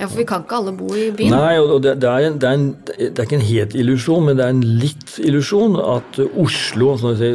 Ja, 0.00 0.08
for 0.08 0.16
vi 0.22 0.26
kan 0.28 0.46
ikke 0.46 0.60
alle 0.62 0.72
bo 0.72 0.90
i 0.96 1.10
byen. 1.12 1.34
Nei, 1.36 1.56
og 1.60 1.82
det, 1.84 1.98
det, 2.00 2.08
er 2.08 2.30
en, 2.30 2.38
det, 2.40 2.48
er 2.48 2.56
en, 2.56 2.68
det 2.98 3.10
er 3.12 3.26
ikke 3.26 3.36
en 3.36 3.48
helt 3.50 3.74
illusjon, 3.76 4.24
men 4.26 4.38
det 4.38 4.46
er 4.46 4.54
en 4.54 4.62
litt 4.80 5.18
illusjon 5.20 5.76
at 5.82 6.20
Oslo 6.40 6.94
sånn 7.00 7.18
si, 7.20 7.34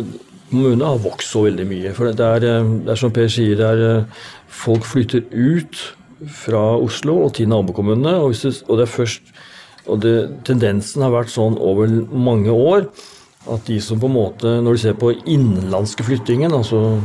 kommune 0.50 0.88
har 0.88 1.04
vokst 1.04 1.36
så 1.36 1.46
veldig 1.46 1.68
mye. 1.70 1.94
For 1.98 2.10
det 2.10 2.26
er, 2.26 2.48
eh, 2.50 2.72
er 2.90 3.00
som 3.00 3.14
Per 3.14 3.30
sier, 3.30 3.54
det 3.60 3.70
er 3.70 3.84
eh, 3.90 4.24
folk 4.50 4.88
flytter 4.88 5.28
ut 5.30 5.84
fra 6.32 6.64
Oslo 6.82 7.20
og 7.28 7.36
til 7.38 7.52
nabokommunene. 7.52 8.18
Og, 8.24 8.34
det, 8.34 8.56
og 8.66 8.80
det 8.80 8.88
er 8.88 8.96
først 8.96 9.36
og 9.86 10.02
det, 10.02 10.16
tendensen 10.48 11.04
har 11.06 11.14
vært 11.14 11.30
sånn 11.34 11.60
over 11.62 11.92
mange 12.10 12.50
år 12.50 12.88
at 13.54 13.68
de 13.68 13.78
som 13.84 14.00
på 14.02 14.10
en 14.10 14.16
måte, 14.16 14.56
når 14.66 14.78
de 14.78 14.82
ser 14.82 14.96
på 14.98 15.12
innenlandske 15.14 16.06
flyttingen, 16.08 16.56
altså 16.56 16.98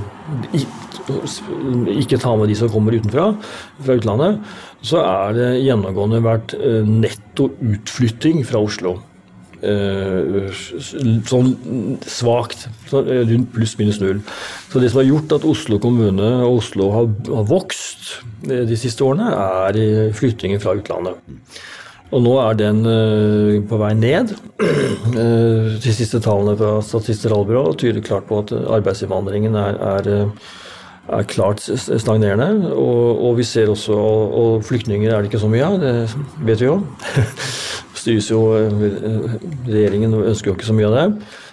ikke 2.00 2.20
ta 2.20 2.34
med 2.38 2.50
de 2.50 2.56
som 2.58 2.70
kommer 2.72 2.96
utenfra, 2.96 3.30
fra 3.84 3.96
utlandet, 3.98 4.40
så 4.86 5.02
er 5.04 5.36
det 5.36 5.48
gjennomgående 5.66 6.22
vært 6.24 6.56
eh, 6.56 6.82
netto 6.88 7.50
utflytting 7.60 8.44
fra 8.48 8.62
Oslo. 8.64 8.96
Eh, 9.60 10.48
sånn 11.28 11.50
svakt, 12.08 12.64
eh, 12.96 13.10
rundt 13.28 13.50
pluss-minus 13.52 14.00
null. 14.00 14.22
Så 14.72 14.80
det 14.80 14.92
som 14.92 15.02
har 15.02 15.10
gjort 15.10 15.34
at 15.36 15.48
Oslo 15.48 15.80
kommune 15.82 16.30
og 16.46 16.62
Oslo 16.62 16.88
har, 16.94 17.10
har 17.28 17.50
vokst 17.50 18.14
de 18.46 18.78
siste 18.78 19.04
årene, 19.04 19.28
er 19.68 20.16
flyttingen 20.16 20.62
fra 20.62 20.78
utlandet. 20.78 21.20
Og 22.10 22.24
nå 22.24 22.32
er 22.42 22.56
den 22.58 22.80
på 23.70 23.76
vei 23.78 23.92
ned. 23.94 24.32
De 25.84 25.92
siste 25.94 26.18
tallene 26.24 26.56
fra 26.58 26.72
Statistisk 26.82 27.30
tyder 27.78 28.02
klart 28.02 28.26
på 28.26 28.40
at 28.42 28.50
arbeidsinnvandringen 28.50 29.54
er, 29.54 29.78
er, 29.78 30.32
er 31.18 31.28
klart 31.28 31.62
stagnerende. 31.62 32.70
Og, 32.74 33.20
og, 33.26 33.36
vi 33.40 33.46
ser 33.46 33.70
også 33.72 33.96
og, 33.96 34.38
og 34.40 34.64
flyktninger 34.66 35.10
er 35.10 35.20
det 35.20 35.30
ikke 35.30 35.42
så 35.42 35.50
mye 35.50 35.66
av, 35.66 35.78
det 35.82 35.94
vet 36.46 36.62
vi 36.62 36.70
jo. 36.70 36.80
Styres 38.00 38.30
jo 38.30 38.40
Regjeringen 39.68 40.14
ønsker 40.22 40.52
jo 40.52 40.56
ikke 40.56 40.68
så 40.70 40.76
mye 40.76 40.88
av 40.88 40.98
det. 40.98 41.06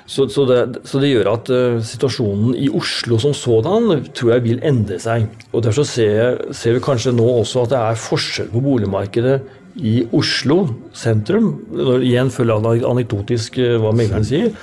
Så, 0.08 0.30
så, 0.32 0.46
det, 0.48 0.60
så 0.88 1.02
det, 1.04 1.10
gjør 1.12 1.30
at 1.34 1.50
uh, 1.52 1.80
situasjonen 1.84 2.54
i 2.56 2.70
Oslo 2.72 3.18
som 3.20 3.34
sådan 3.36 4.06
tror 4.16 4.38
jeg 4.38 4.46
vil 4.46 4.62
endre 4.66 5.02
seg. 5.04 5.28
Og 5.52 5.66
Derfor 5.66 5.84
ser, 5.84 6.38
ser, 6.56 6.78
vi 6.78 6.84
kanskje 6.84 7.12
nå 7.16 7.26
også 7.42 7.66
at 7.66 7.74
det 7.74 7.82
er 7.82 8.00
forskjell 8.00 8.52
på 8.54 8.64
boligmarkedet 8.64 9.42
i 9.84 10.00
Oslo 10.16 10.62
sentrum. 10.96 11.58
Igjen 12.00 12.32
følger 12.32 12.72
jeg 12.72 12.88
anekdotisk 12.88 13.60
uh, 13.60 13.76
hva 13.84 13.92
megleren 13.92 14.28
sier. 14.28 14.54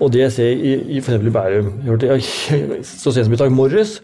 Og 0.00 0.12
det 0.12 0.24
jeg 0.24 0.32
ser 0.32 0.64
i, 0.72 0.72
i 0.96 1.02
f.eks. 1.04 1.28
Bærum. 1.32 1.74
Så 3.02 3.12
sent 3.12 3.28
som 3.28 3.36
i 3.36 3.42
dag 3.44 3.52
morges 3.52 3.98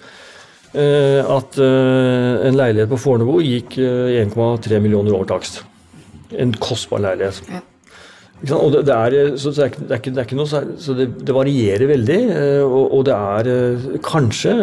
at 0.73 1.59
en 1.61 2.57
leilighet 2.57 2.89
på 2.89 3.01
Fornebu 3.01 3.43
gikk 3.45 3.77
1,3 3.77 4.81
millioner 4.81 5.13
over 5.13 5.29
takst. 5.29 5.61
En 6.33 6.55
kostbar 6.57 7.03
leilighet. 7.05 7.43
Ja. 7.51 7.61
Og 8.51 8.73
det, 8.75 8.81
det, 8.89 8.95
er, 8.95 9.37
så 9.39 9.53
det, 9.55 9.63
er, 9.69 9.75
er 9.87 10.01
ikke, 10.01 10.11
det 10.11 10.19
er 10.19 10.27
ikke 10.27 10.39
noe 10.39 10.51
så 10.51 10.95
det, 10.99 11.07
det, 11.23 11.35
varierer 11.35 11.87
veldig. 11.93 12.19
Eh, 12.35 12.65
og, 12.65 12.89
og, 12.89 13.05
det 13.07 13.15
er 13.15 13.51
eh, 13.53 13.85
kanskje 14.03 14.55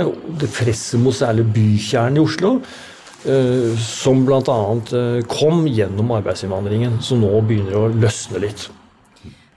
det 0.42 0.50
presset 0.52 1.00
mot 1.00 1.16
særlig 1.16 1.46
bykjernen 1.56 2.20
i 2.20 2.24
Oslo 2.26 2.58
eh, 2.60 3.80
som 3.80 4.26
bl.a. 4.28 4.60
kom 5.32 5.64
gjennom 5.72 6.12
arbeidsinnvandringen, 6.18 7.00
som 7.06 7.24
nå 7.24 7.32
begynner 7.48 7.80
å 7.80 7.88
løsne 7.94 8.44
litt. 8.44 8.68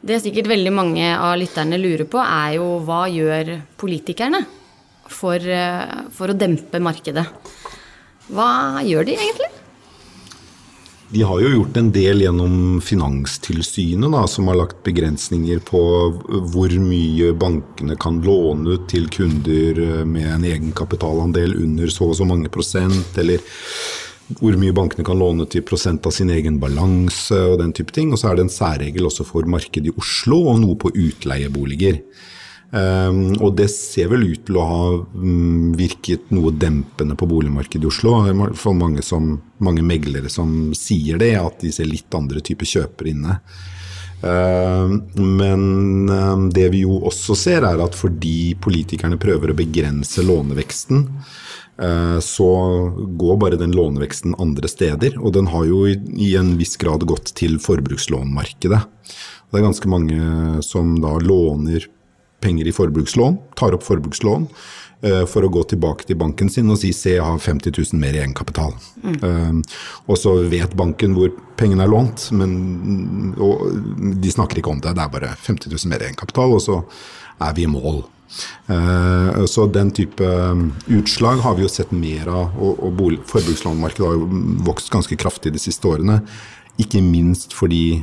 Det 0.03 0.23
sikkert 0.23 0.51
veldig 0.51 0.75
mange 0.75 1.11
av 1.15 1.35
lytterne 1.39 1.79
lurer 1.79 2.07
på, 2.11 2.23
er 2.23 2.59
jo 2.61 2.77
hva 2.87 3.05
gjør 3.11 3.57
politikerne 3.79 4.45
for, 5.13 5.53
for 6.15 6.33
å 6.33 6.39
dempe 6.39 6.81
markedet? 6.83 7.27
Hva 8.33 8.81
gjør 8.87 9.09
de 9.09 9.19
egentlig? 9.19 9.53
De 11.13 11.21
har 11.29 11.43
jo 11.43 11.49
gjort 11.53 11.77
en 11.77 11.91
del 11.93 12.23
gjennom 12.25 12.55
Finanstilsynet, 12.81 14.09
da, 14.15 14.23
som 14.31 14.47
har 14.49 14.57
lagt 14.57 14.79
begrensninger 14.87 15.59
på 15.69 15.81
hvor 16.55 16.73
mye 16.81 17.35
bankene 17.37 17.99
kan 18.01 18.23
låne 18.25 18.79
ut 18.79 18.87
til 18.89 19.11
kunder 19.13 19.81
eh, 19.83 20.07
med 20.09 20.31
en 20.39 20.47
egenkapitalandel 20.49 21.53
under 21.67 21.93
så 21.93 22.09
og 22.09 22.17
så 22.17 22.25
mange 22.29 22.49
prosent, 22.55 23.13
eller 23.21 23.45
hvor 24.39 24.57
mye 24.57 24.73
bankene 24.73 25.05
kan 25.05 25.21
låne 25.21 25.45
til 25.53 25.67
prosent 25.69 26.09
av 26.09 26.17
sin 26.17 26.33
egen 26.33 26.57
balanse 26.63 27.37
og 27.45 27.59
den 27.61 27.77
type 27.77 27.93
ting. 27.93 28.15
Og 28.15 28.23
så 28.23 28.31
er 28.31 28.41
det 28.41 28.47
en 28.47 28.57
særregel 28.57 29.11
også 29.11 29.29
for 29.29 29.45
markedet 29.45 29.93
i 29.93 29.97
Oslo 30.01 30.47
og 30.55 30.63
noe 30.65 30.81
på 30.81 30.95
utleieboliger. 30.97 32.01
Um, 32.73 33.35
og 33.45 33.59
det 33.59 33.67
ser 33.69 34.09
vel 34.15 34.23
ut 34.31 34.47
til 34.49 34.57
å 34.57 34.65
ha 34.65 34.85
um, 34.97 35.75
virket 35.77 36.31
noe 36.33 36.55
dempende 36.57 37.19
på 37.21 37.29
boligmarkedet 37.29 37.85
i 37.85 37.91
Oslo. 37.91 38.15
For 38.57 38.73
mange, 38.77 39.05
som, 39.05 39.35
mange 39.61 39.85
meglere 39.85 40.33
som 40.33 40.73
sier 40.77 41.21
det, 41.21 41.35
at 41.37 41.61
de 41.61 41.73
ser 41.75 41.91
litt 41.91 42.17
andre 42.17 42.41
typer 42.41 42.71
kjøpere 42.73 43.13
inne. 43.13 43.37
Uh, 44.25 44.89
men 45.21 46.09
um, 46.09 46.49
det 46.55 46.71
vi 46.73 46.87
jo 46.87 46.97
også 47.11 47.37
ser, 47.37 47.69
er 47.69 47.85
at 47.85 47.99
fordi 47.99 48.55
politikerne 48.65 49.21
prøver 49.21 49.53
å 49.53 49.59
begrense 49.61 50.25
låneveksten, 50.25 51.05
uh, 51.77 52.19
så 52.25 52.51
går 53.21 53.41
bare 53.45 53.61
den 53.61 53.77
låneveksten 53.77 54.39
andre 54.41 54.73
steder. 54.73 55.21
Og 55.21 55.37
den 55.37 55.53
har 55.53 55.69
jo 55.69 55.85
i 55.93 56.35
en 56.41 56.57
viss 56.57 56.79
grad 56.81 57.05
gått 57.05 57.35
til 57.37 57.61
forbrukslånmarkedet. 57.61 58.87
Det 59.53 59.61
er 59.61 59.69
ganske 59.69 59.93
mange 59.93 60.63
som 60.65 60.97
da 61.05 61.19
låner 61.21 61.85
penger 62.43 62.69
i 62.69 62.75
forbrukslån, 62.75 63.39
tar 63.59 63.77
opp 63.77 63.85
forbrukslån 63.87 64.47
uh, 65.07 65.25
for 65.31 65.45
å 65.45 65.51
gå 65.53 65.65
tilbake 65.73 66.07
til 66.09 66.19
banken 66.21 66.51
sin 66.53 66.71
og 66.73 66.81
si 66.81 66.93
se 66.97 67.17
jeg 67.17 67.25
har 67.25 67.43
50 67.43 67.75
000 67.75 68.01
mer 68.03 68.17
i 68.17 68.23
egenkapital. 68.23 68.75
Mm. 69.03 69.19
Uh, 69.23 69.83
og 70.09 70.21
så 70.21 70.37
vet 70.53 70.77
banken 70.79 71.17
hvor 71.19 71.33
pengene 71.59 71.87
er 71.87 71.93
lånt, 71.93 72.31
men 72.35 73.35
de 74.23 74.33
snakker 74.33 74.59
ikke 74.61 74.73
om 74.73 74.81
det. 74.83 74.97
Det 74.97 75.05
er 75.05 75.13
bare 75.13 75.35
50 75.37 75.71
000 75.71 75.93
mer 75.93 76.03
i 76.03 76.11
egenkapital, 76.11 76.57
og 76.57 76.65
så 76.65 76.81
er 77.43 77.55
vi 77.59 77.67
i 77.67 77.71
mål. 77.71 78.03
Uh, 78.67 79.45
så 79.51 79.67
den 79.69 79.91
type 79.93 80.27
utslag 80.89 81.43
har 81.45 81.59
vi 81.59 81.67
jo 81.67 81.71
sett 81.71 81.93
mer 81.95 82.31
av, 82.33 82.57
og, 82.57 83.03
forbrukslånmarkedet 83.29 84.09
har 84.09 84.17
jo 84.19 84.43
vokst 84.67 84.91
ganske 84.93 85.19
kraftig 85.21 85.55
de 85.55 85.63
siste 85.63 85.87
årene. 85.89 86.23
Ikke 86.81 87.03
minst 87.05 87.53
fordi 87.53 88.01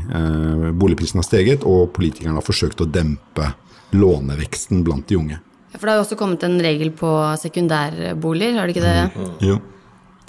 boligprisen 0.77 1.17
har 1.17 1.25
steget 1.25 1.63
og 1.65 1.87
politikerne 1.95 2.37
har 2.37 2.45
forsøkt 2.45 2.83
å 2.83 2.85
dempe 2.85 3.47
låneveksten 3.95 4.83
blant 4.85 5.07
de 5.09 5.17
unge. 5.19 5.39
For 5.75 5.85
det 5.85 5.93
har 5.93 5.99
jo 5.99 6.05
også 6.07 6.17
kommet 6.19 6.43
en 6.45 6.57
regel 6.61 6.89
på 6.97 7.09
sekundærboliger, 7.41 8.57
har 8.57 8.69
det 8.69 8.75
ikke 8.75 8.87
det? 8.87 9.03
Mm. 9.15 9.35
Jo. 9.45 9.59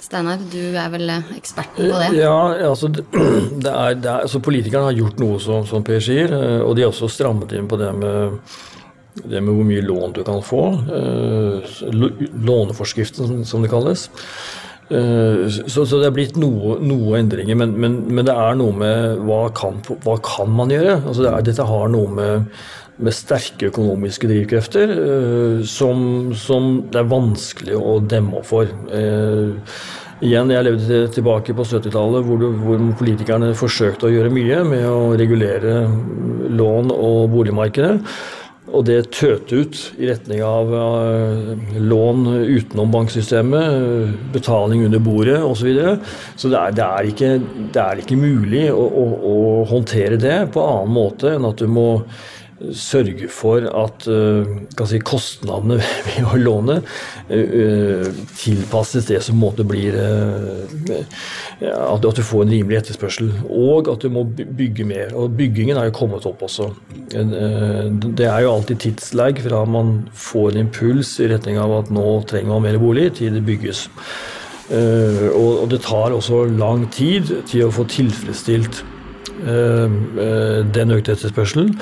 Steinar, 0.01 0.41
du 0.49 0.61
er 0.81 0.89
vel 0.89 1.11
eksperten 1.35 1.91
på 1.91 1.99
det? 2.01 2.09
Ja, 2.17 2.37
altså, 2.69 2.89
det 3.63 3.69
er, 3.69 3.95
det 4.01 4.09
er, 4.09 4.23
altså 4.23 4.41
Politikerne 4.41 4.89
har 4.89 4.97
gjort 4.97 5.21
noe, 5.21 5.37
som, 5.41 5.65
som 5.69 5.85
Per 5.85 6.01
sier, 6.01 6.33
eh, 6.33 6.61
og 6.65 6.75
de 6.77 6.85
har 6.85 6.93
også 6.93 7.09
strammet 7.11 7.53
inn 7.57 7.69
på 7.69 7.77
det 7.81 7.91
med, 7.97 8.39
det 9.21 9.43
med 9.43 9.53
hvor 9.53 9.67
mye 9.67 9.85
lån 9.85 10.17
du 10.17 10.23
kan 10.25 10.41
få. 10.45 10.63
Eh, 10.97 11.69
låneforskriften, 12.49 13.45
som 13.45 13.61
det 13.61 13.69
kalles. 13.73 14.07
Eh, 14.91 15.45
så, 15.67 15.85
så, 15.85 16.01
det 16.01 16.09
er 16.09 16.15
blitt 16.15 16.37
noe, 16.41 16.79
noe 16.83 17.19
endringer, 17.21 17.55
men, 17.61 17.77
men, 17.79 18.01
men, 18.09 18.25
det 18.27 18.33
er 18.35 18.57
noe 18.59 18.75
med 18.75 19.21
hva 19.27 19.45
kan, 19.55 19.79
hva 20.03 20.17
kan 20.25 20.49
man 20.51 20.73
gjøre? 20.73 20.97
Altså 21.05 21.23
det 21.23 21.31
er, 21.31 21.45
dette 21.51 21.67
har 21.69 21.93
noe 21.93 22.09
med 22.17 22.49
med 23.05 23.15
sterke 23.15 23.69
økonomiske 23.71 24.29
drivkrefter 24.29 24.93
uh, 24.97 25.63
som, 25.67 26.31
som, 26.37 26.73
det 26.91 27.01
er 27.01 27.11
vanskelig 27.11 27.77
å 27.77 27.97
demme 28.03 28.41
opp 28.41 28.49
for. 28.51 28.69
Uh, 28.91 29.57
igjen, 30.21 30.53
Jeg 30.53 30.67
levde 30.67 31.01
tilbake 31.15 31.55
på 31.57 31.65
70-tallet 31.67 32.27
hvor, 32.27 32.45
hvor, 32.61 32.83
politikerne 32.99 33.53
forsøkte 33.57 34.09
å 34.09 34.13
gjøre 34.13 34.33
mye 34.33 34.61
med 34.67 34.85
å 34.89 35.15
regulere 35.19 35.81
lån- 36.51 36.93
og 36.95 37.25
boligmarkedet. 37.33 37.97
Og 38.71 38.85
det 38.87 39.09
tøte 39.11 39.57
ut 39.65 39.79
i 39.99 40.07
retning 40.07 40.39
av 40.47 40.69
uh, 40.71 41.49
lån 41.75 42.21
utenom 42.53 42.93
banksystemet, 42.93 44.13
betaling 44.31 44.85
under 44.87 45.01
bordet 45.03 45.41
osv. 45.41 45.59
Så, 45.59 45.67
videre. 45.67 45.95
så 46.39 46.51
det 46.53 46.59
er, 46.61 46.77
det, 46.77 46.85
er 46.85 47.09
ikke, 47.09 47.31
det 47.73 47.81
er, 47.83 48.03
ikke, 48.05 48.19
mulig 48.21 48.67
å, 48.71 48.85
å, 48.85 49.07
å 49.31 49.35
håndtere 49.73 50.21
det 50.21 50.37
på 50.53 50.63
annen 50.63 50.95
måte 50.95 51.35
enn 51.35 51.49
at 51.49 51.59
du 51.59 51.67
må 51.67 51.89
sørge 52.75 53.27
for 53.31 53.65
at 53.65 54.05
uh, 54.09 54.85
si, 54.87 54.99
kostnadene 55.05 55.79
ved 56.07 56.27
å 56.27 56.39
låne 56.39 56.77
uh, 56.81 58.09
tilpasses 58.37 59.07
det 59.09 59.21
som 59.25 59.39
måte 59.41 59.65
blir 59.67 59.97
at, 61.61 62.05
du 62.17 62.21
får 62.25 62.43
en 62.45 62.53
rimelig 62.53 62.79
etterspørsel. 62.81 63.31
Og 63.49 63.89
at 63.91 64.03
du 64.03 64.11
må 64.13 64.23
bygge 64.27 64.85
mer. 64.87 65.13
Og 65.17 65.35
byggingen 65.37 65.79
er 65.79 65.89
jo 65.89 65.95
kommet 65.97 66.25
opp 66.29 66.43
også. 66.45 66.71
Det 67.11 68.27
er 68.27 68.43
jo 68.43 68.53
alltid 68.53 68.81
tidslag 68.85 69.41
fra 69.45 69.63
man 69.69 69.93
får 70.17 70.51
en 70.51 70.61
impuls 70.65 71.15
i 71.21 71.29
retning 71.31 71.59
av 71.61 71.73
at 71.79 71.91
nå 71.93 72.05
trenger 72.29 72.53
man 72.53 72.65
mer 72.65 72.79
bolig, 72.81 73.11
til 73.19 73.37
det 73.37 73.43
bygges. 73.47 73.85
Og 74.71 75.67
det 75.71 75.81
tar 75.85 76.15
også 76.15 76.45
lang 76.57 76.87
tid 76.93 77.29
til 77.49 77.67
å 77.67 77.73
få 77.75 77.85
tilfredsstilt 77.91 78.83
den 79.41 80.97
økte 80.97 81.15
etterspørselen. 81.15 81.75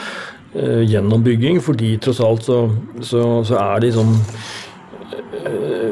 Eh, 0.54 0.82
gjennom 0.90 1.22
bygging, 1.22 1.60
fordi 1.62 1.92
tross 2.02 2.20
alt 2.26 2.48
så, 2.48 2.64
så, 3.06 3.44
så 3.46 3.60
er 3.62 3.80
det 3.80 3.92
liksom 3.92 4.16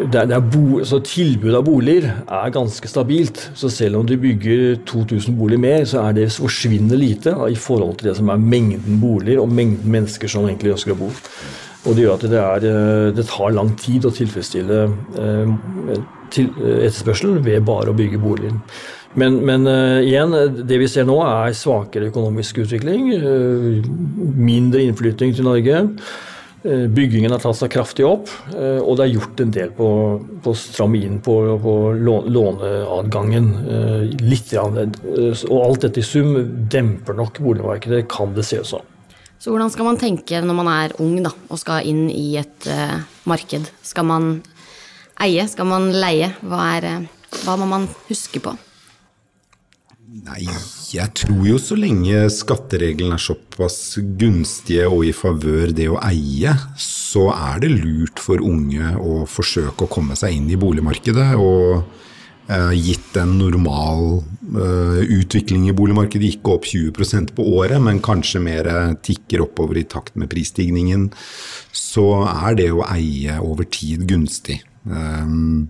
det 0.08 0.18
er, 0.18 0.26
det 0.30 0.34
er 0.34 0.48
bo, 0.50 0.80
så 0.88 0.98
Tilbudet 1.06 1.60
av 1.60 1.66
boliger 1.68 2.08
er 2.26 2.54
ganske 2.56 2.90
stabilt. 2.90 3.44
Så 3.58 3.70
selv 3.70 4.00
om 4.00 4.08
du 4.08 4.16
bygger 4.20 4.80
2000 4.88 5.38
boliger 5.38 5.62
mer, 5.62 5.86
så 5.86 6.08
er 6.08 6.18
det 6.18 6.26
forsvinnende 6.34 6.98
lite 6.98 7.36
i 7.52 7.56
forhold 7.60 8.00
til 8.00 8.10
det 8.10 8.18
som 8.18 8.32
er 8.34 8.42
mengden 8.42 9.00
boliger 9.02 9.44
og 9.44 9.54
mengden 9.54 9.94
mennesker 9.94 10.32
som 10.32 10.48
egentlig 10.48 10.74
ønsker 10.74 10.96
å 10.96 11.00
bo. 11.04 11.12
Og 11.86 11.96
Det 11.96 12.04
gjør 12.04 12.18
at 12.18 12.26
det, 12.26 12.42
er, 12.42 12.68
eh, 12.68 13.14
det 13.16 13.28
tar 13.30 13.54
lang 13.54 13.76
tid 13.80 14.10
å 14.10 14.14
tilfredsstille 14.16 14.84
eh, 15.22 15.52
til, 16.34 16.50
etterspørselen 16.58 17.44
ved 17.46 17.62
bare 17.68 17.94
å 17.94 17.98
bygge 17.98 18.20
boliger. 18.20 18.58
Men, 19.18 19.40
men 19.46 19.66
uh, 19.66 20.00
igjen, 20.06 20.34
det 20.70 20.78
vi 20.78 20.88
ser 20.90 21.08
nå 21.10 21.18
er 21.26 21.56
svakere 21.58 22.12
økonomisk 22.12 22.62
utvikling. 22.62 23.10
Uh, 23.18 23.86
mindre 24.38 24.84
innflytting 24.86 25.34
til 25.34 25.48
Norge. 25.48 25.80
Uh, 26.62 26.86
byggingen 26.94 27.34
har 27.34 27.42
tatt 27.42 27.58
seg 27.58 27.72
kraftig 27.74 28.06
opp, 28.06 28.30
og 28.54 28.98
det 28.98 29.06
er 29.06 29.14
gjort 29.14 29.42
en 29.42 29.54
del 29.54 29.72
på, 29.78 29.88
på 30.44 30.54
å 30.54 30.88
inn 30.98 31.18
på, 31.24 31.38
på 31.64 31.74
låneadgangen. 31.98 33.50
litt. 34.22 34.54
og 34.58 35.58
alt 35.62 35.88
dette 35.88 36.02
i 36.02 36.06
sum 36.06 36.36
demper 36.70 37.18
nok 37.18 37.42
boligmarkedet, 37.42 38.06
kan 38.10 38.36
det 38.38 38.46
se 38.46 38.62
ut 38.62 38.70
som. 38.70 38.86
Så 39.38 39.54
hvordan 39.54 39.70
skal 39.70 39.86
man 39.86 40.00
tenke 40.02 40.42
når 40.42 40.58
man 40.58 40.70
er 40.74 40.96
ung 41.02 41.22
da, 41.24 41.32
og 41.50 41.62
skal 41.62 41.86
inn 41.86 42.08
i 42.10 42.36
et 42.42 42.70
marked? 43.30 43.70
Skal 43.86 44.10
man 44.10 44.32
eie? 45.22 45.46
Skal 45.50 45.70
man 45.70 45.92
leie? 45.94 46.34
Hva, 46.42 46.64
er, 46.78 47.06
hva 47.46 47.58
må 47.62 47.70
man 47.70 47.90
huske 48.10 48.42
på? 48.44 48.58
Nei, 50.08 50.46
jeg 50.96 51.12
tror 51.20 51.42
jo 51.50 51.58
så 51.60 51.76
lenge 51.76 52.30
skattereglene 52.32 53.18
er 53.18 53.20
såpass 53.20 53.98
gunstige 54.20 54.86
og 54.88 55.02
i 55.04 55.12
favør 55.12 55.74
det 55.76 55.90
å 55.92 55.98
eie, 56.00 56.54
så 56.80 57.26
er 57.34 57.60
det 57.66 57.74
lurt 57.74 58.22
for 58.24 58.40
unge 58.40 58.94
å 59.04 59.26
forsøke 59.28 59.84
å 59.84 59.92
komme 59.92 60.16
seg 60.16 60.38
inn 60.38 60.48
i 60.48 60.60
boligmarkedet. 60.60 61.28
Og 61.36 61.84
eh, 62.48 62.72
gitt 62.80 63.20
en 63.20 63.36
normal 63.42 64.22
eh, 64.22 65.04
utvikling 65.18 65.68
i 65.68 65.76
boligmarkedet, 65.76 66.38
ikke 66.38 66.56
opp 66.56 66.72
20% 66.72 67.36
på 67.36 67.50
året, 67.60 67.84
men 67.84 68.00
kanskje 68.00 68.46
mer 68.48 68.72
tikker 69.04 69.44
oppover 69.44 69.84
i 69.84 69.88
takt 69.92 70.16
med 70.16 70.32
prisstigningen, 70.32 71.10
så 71.76 72.24
er 72.32 72.56
det 72.64 72.72
å 72.72 72.88
eie 72.88 73.42
over 73.44 73.68
tid 73.68 74.08
gunstig. 74.08 74.62
Um, 74.88 75.68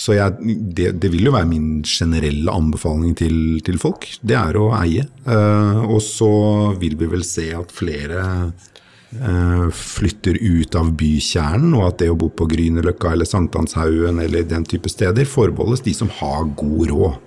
så 0.00 0.16
jeg, 0.16 0.56
det, 0.72 0.94
det, 1.02 1.10
vil 1.12 1.28
jo 1.28 1.34
være 1.34 1.48
min 1.50 1.82
generelle 1.84 2.52
anbefaling 2.52 3.12
til, 3.18 3.60
til 3.64 3.76
folk. 3.80 4.06
Det 4.24 4.36
er 4.38 4.56
å 4.56 4.70
eie. 4.78 5.04
Uh, 5.26 5.84
og 5.84 6.00
så 6.04 6.32
vil 6.80 6.96
vi 7.00 7.08
vel 7.10 7.24
se 7.26 7.50
at 7.52 7.74
flere 7.74 8.22
uh, 8.48 9.66
flytter 9.76 10.40
ut 10.40 10.78
av 10.80 10.88
bykjernen, 10.96 11.74
og 11.76 11.90
at 11.90 11.98
det 12.00 12.08
å 12.14 12.16
bo 12.16 12.30
på 12.32 12.48
Grünerløkka 12.48 13.12
eller 13.12 13.28
Sankthanshaugen 13.28 14.22
eller 14.24 14.48
den 14.48 14.64
type 14.64 14.88
steder 14.88 15.28
forbeholdes 15.28 15.84
de 15.84 15.92
som 15.98 16.12
har 16.22 16.48
god 16.56 16.94
råd. 16.94 17.20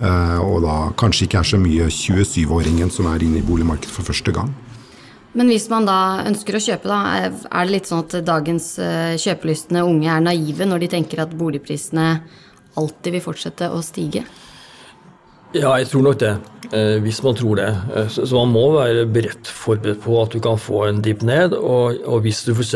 Uh, 0.00 0.40
og 0.42 0.64
da 0.64 0.76
kanskje 0.98 1.28
ikke 1.28 1.44
er 1.44 1.50
så 1.52 1.62
mye 1.62 1.86
27-åringen 1.94 2.90
som 2.90 3.06
er 3.12 3.22
inne 3.22 3.38
i 3.38 3.46
boligmarkedet 3.46 3.94
for 3.94 4.10
første 4.10 4.34
gang. 4.34 4.50
Men 5.38 5.50
hvis 5.52 5.68
man 5.70 5.86
da 5.86 6.24
ønsker 6.26 6.56
å 6.58 6.62
kjøpe, 6.62 6.90
da, 6.90 7.30
er 7.30 7.66
det 7.66 7.70
litt 7.70 7.90
sånn 7.90 8.02
at 8.02 8.16
dagens 8.26 8.72
eh, 8.82 9.14
kjøpelystne 9.20 9.84
unge 9.86 10.10
er 10.10 10.24
naive 10.24 10.66
når 10.66 10.84
de 10.84 10.88
tenker 10.96 11.22
at 11.22 11.36
boligprisene 11.38 12.06
alltid 12.80 13.14
vil 13.14 13.22
fortsette 13.22 13.68
å 13.70 13.78
stige? 13.86 14.24
Ja, 15.54 15.76
jeg 15.78 15.86
tror 15.90 16.08
nok 16.08 16.18
det. 16.22 16.34
Eh, 16.74 16.96
hvis 17.04 17.22
man 17.22 17.38
tror 17.38 17.60
det. 17.62 17.70
Eh, 17.94 18.10
så 18.10 18.26
man 18.40 18.56
må 18.56 18.64
være 18.74 19.06
beredt 19.10 19.50
forberedt 19.54 20.02
på 20.02 20.18
at 20.18 20.34
du 20.34 20.42
kan 20.42 20.58
få 20.58 20.84
en 20.88 21.02
dipp 21.04 21.22
ned. 21.26 21.54
Og, 21.54 22.02
og 22.02 22.26
hvis 22.26 22.42
du 22.48 22.50
f.eks. 22.56 22.74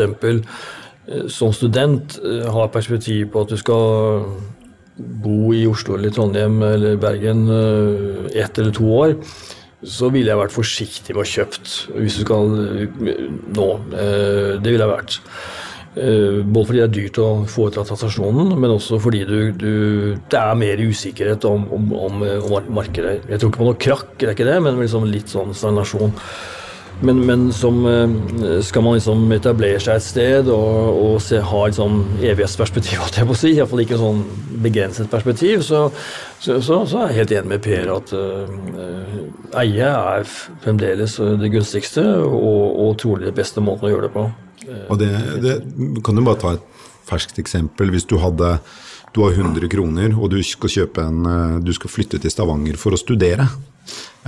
som 1.35 1.51
student 1.53 2.15
har 2.55 2.71
perspektiv 2.73 3.33
på 3.33 3.43
at 3.43 3.51
du 3.51 3.59
skal 3.59 4.23
bo 4.95 5.51
i 5.53 5.65
Oslo 5.67 5.99
eller 5.99 6.15
Trondheim 6.15 6.63
eller 6.63 6.95
Bergen 6.97 7.43
ett 8.31 8.57
eller 8.57 8.71
to 8.73 8.87
år, 8.95 9.17
så 9.83 10.09
ville 10.13 10.31
jeg 10.31 10.39
vært 10.39 10.55
forsiktig 10.55 11.15
med 11.15 11.25
å 11.25 11.29
kjøpt 11.29 11.75
hvis 11.97 12.17
du 12.19 12.23
skal 12.23 12.57
eh, 12.79 13.21
nå. 13.55 13.69
Eh, 13.91 14.51
det 14.61 14.71
ville 14.71 14.85
jeg 14.85 14.93
vært. 14.93 15.19
Eh, 15.95 16.41
både 16.43 16.67
fordi 16.67 16.81
det 16.81 16.85
er 16.85 16.95
dyrt 16.95 17.19
å 17.23 17.27
foreta 17.47 17.85
transaksjonen, 17.87 18.55
men 18.59 18.73
også 18.73 18.99
fordi 19.03 19.23
du, 19.29 19.37
du, 19.55 19.73
det 20.31 20.41
er 20.41 20.59
mer 20.59 20.81
usikkerhet 20.83 21.47
om, 21.47 21.67
om, 21.75 21.93
om, 22.07 22.25
om, 22.25 22.67
markedet. 22.75 23.21
Jeg 23.29 23.39
tror 23.39 23.53
ikke 23.53 23.61
på 23.61 23.69
noe 23.69 23.79
krakk, 23.87 24.09
det 24.19 24.29
er 24.29 24.35
ikke 24.35 24.49
det, 24.49 24.57
men 24.65 24.81
liksom 24.81 25.07
litt 25.11 25.31
sånn 25.31 25.55
stagnasjon. 25.55 26.15
Men, 27.03 27.19
men 27.27 27.41
som, 27.53 27.81
skal 28.63 28.83
man 28.85 28.95
liksom 28.95 29.25
etablere 29.35 29.81
seg 29.83 29.97
et 29.99 30.05
sted 30.05 30.49
og, 30.51 30.99
og 31.01 31.17
se, 31.23 31.41
ha 31.43 31.63
et 31.67 31.75
sånn 31.75 31.97
evighetsperspektiv, 32.23 32.99
holdt 33.03 33.19
jeg 33.19 33.27
på 33.27 33.35
å 33.35 33.39
si, 33.39 33.51
iallfall 33.57 33.83
ikke 33.83 33.99
sånn 33.99 34.21
begrenset 34.63 35.11
perspektiv, 35.11 35.65
så, 35.67 35.89
så, 36.39 36.61
så, 36.63 36.79
så, 36.87 37.01
er 37.01 37.11
jeg 37.11 37.19
helt 37.19 37.35
enig 37.39 37.51
med 37.51 37.65
Per 37.65 37.91
at 37.97 38.15
uh, 38.15 39.59
eie 39.59 39.91
er 39.91 40.29
fremdeles 40.63 41.17
det 41.41 41.51
gunstigste 41.53 42.05
og, 42.23 42.63
og, 42.85 42.95
trolig 43.01 43.27
det 43.27 43.35
beste 43.37 43.63
måten 43.63 43.89
å 43.89 43.93
gjøre 43.93 44.07
det 44.07 44.15
på. 44.15 44.25
Og 44.89 44.97
det, 45.01 45.11
det 45.43 45.59
kan 46.05 46.17
du 46.17 46.23
bare 46.25 46.41
ta 46.41 46.55
et 46.55 46.65
ferskt 47.05 47.37
eksempel. 47.41 47.91
Hvis 47.93 48.07
du 48.09 48.17
hadde 48.21 48.55
du 49.15 49.21
har 49.23 49.31
100 49.31 49.69
kroner, 49.71 50.11
og 50.19 50.33
du 50.33 50.41
skal, 50.43 50.89
en, 51.05 51.61
du 51.63 51.71
skal 51.75 51.91
flytte 51.91 52.19
til 52.19 52.31
Stavanger 52.33 52.75
for 52.79 52.95
å 52.95 52.99
studere. 52.99 53.47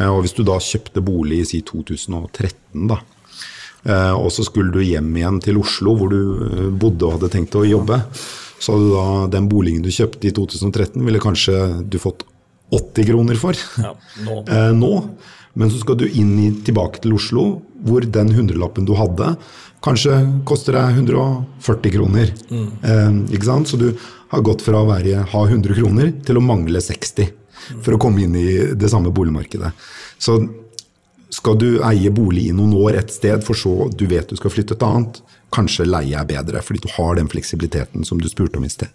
Og 0.07 0.19
hvis 0.23 0.35
du 0.37 0.43
da 0.45 0.59
kjøpte 0.61 1.01
bolig 1.01 1.41
i 1.41 1.47
si 1.49 1.61
2013, 1.65 2.87
da, 2.89 2.99
og 4.17 4.27
så 4.33 4.43
skulle 4.45 4.73
du 4.73 4.81
hjem 4.83 5.09
igjen 5.17 5.39
til 5.41 5.57
Oslo, 5.61 5.95
hvor 5.97 6.11
du 6.11 6.69
bodde 6.77 7.07
og 7.07 7.15
hadde 7.15 7.31
tenkt 7.33 7.55
å 7.57 7.65
jobbe, 7.65 7.97
så 8.59 8.73
hadde 8.75 8.89
da 8.93 9.05
den 9.37 9.47
boligen 9.49 9.85
du 9.85 9.91
kjøpte 9.93 10.29
i 10.29 10.33
2013, 10.35 11.01
ville 11.05 11.21
kanskje 11.23 11.57
du 11.85 11.97
fått 12.01 12.25
80 12.73 13.07
kroner 13.11 13.39
for 13.39 13.57
ja, 13.79 13.93
nå. 14.25 14.41
eh, 14.51 14.71
nå. 14.75 14.93
Men 15.57 15.71
så 15.73 15.79
skal 15.81 15.97
du 15.97 16.05
inn 16.07 16.35
i, 16.41 16.51
tilbake 16.65 17.01
til 17.01 17.15
Oslo, 17.17 17.47
hvor 17.87 18.05
den 18.05 18.33
hundrelappen 18.35 18.85
du 18.85 18.93
hadde, 18.97 19.33
kanskje 19.85 20.19
koster 20.45 20.77
deg 20.77 20.99
140 20.99 21.95
kroner. 21.95 22.33
Mm. 22.51 22.69
Eh, 22.81 23.17
ikke 23.37 23.49
sant? 23.49 23.71
Så 23.71 23.79
du 23.81 23.89
har 24.33 24.45
gått 24.45 24.65
fra 24.65 24.83
å 24.83 24.89
være, 24.89 25.23
ha 25.31 25.43
100 25.47 25.77
kroner 25.79 26.11
til 26.27 26.39
å 26.39 26.43
mangle 26.43 26.81
60 26.83 27.29
mm. 27.29 27.35
For 27.83 27.95
å 27.95 27.99
komme 28.01 28.23
inn 28.25 28.37
i 28.37 28.47
det 28.77 28.91
samme 28.91 29.13
boligmarkedet. 29.15 29.71
Så 30.21 30.39
skal 31.33 31.57
du 31.59 31.69
eie 31.85 32.11
bolig 32.13 32.47
i 32.47 32.55
noen 32.55 32.75
år 32.79 33.01
et 33.01 33.11
sted, 33.13 33.43
for 33.45 33.57
så 33.57 33.89
du 33.91 34.05
vet 34.09 34.29
du 34.29 34.37
skal 34.39 34.53
flytte 34.53 34.77
et 34.77 34.85
annet, 34.87 35.19
kanskje 35.53 35.87
leie 35.87 36.15
er 36.19 36.27
bedre, 36.27 36.63
fordi 36.63 36.85
du 36.85 36.89
har 36.95 37.17
den 37.19 37.29
fleksibiliteten 37.31 38.07
som 38.07 38.19
du 38.21 38.27
spurte 38.31 38.59
om 38.59 38.67
i 38.67 38.71
sted. 38.71 38.91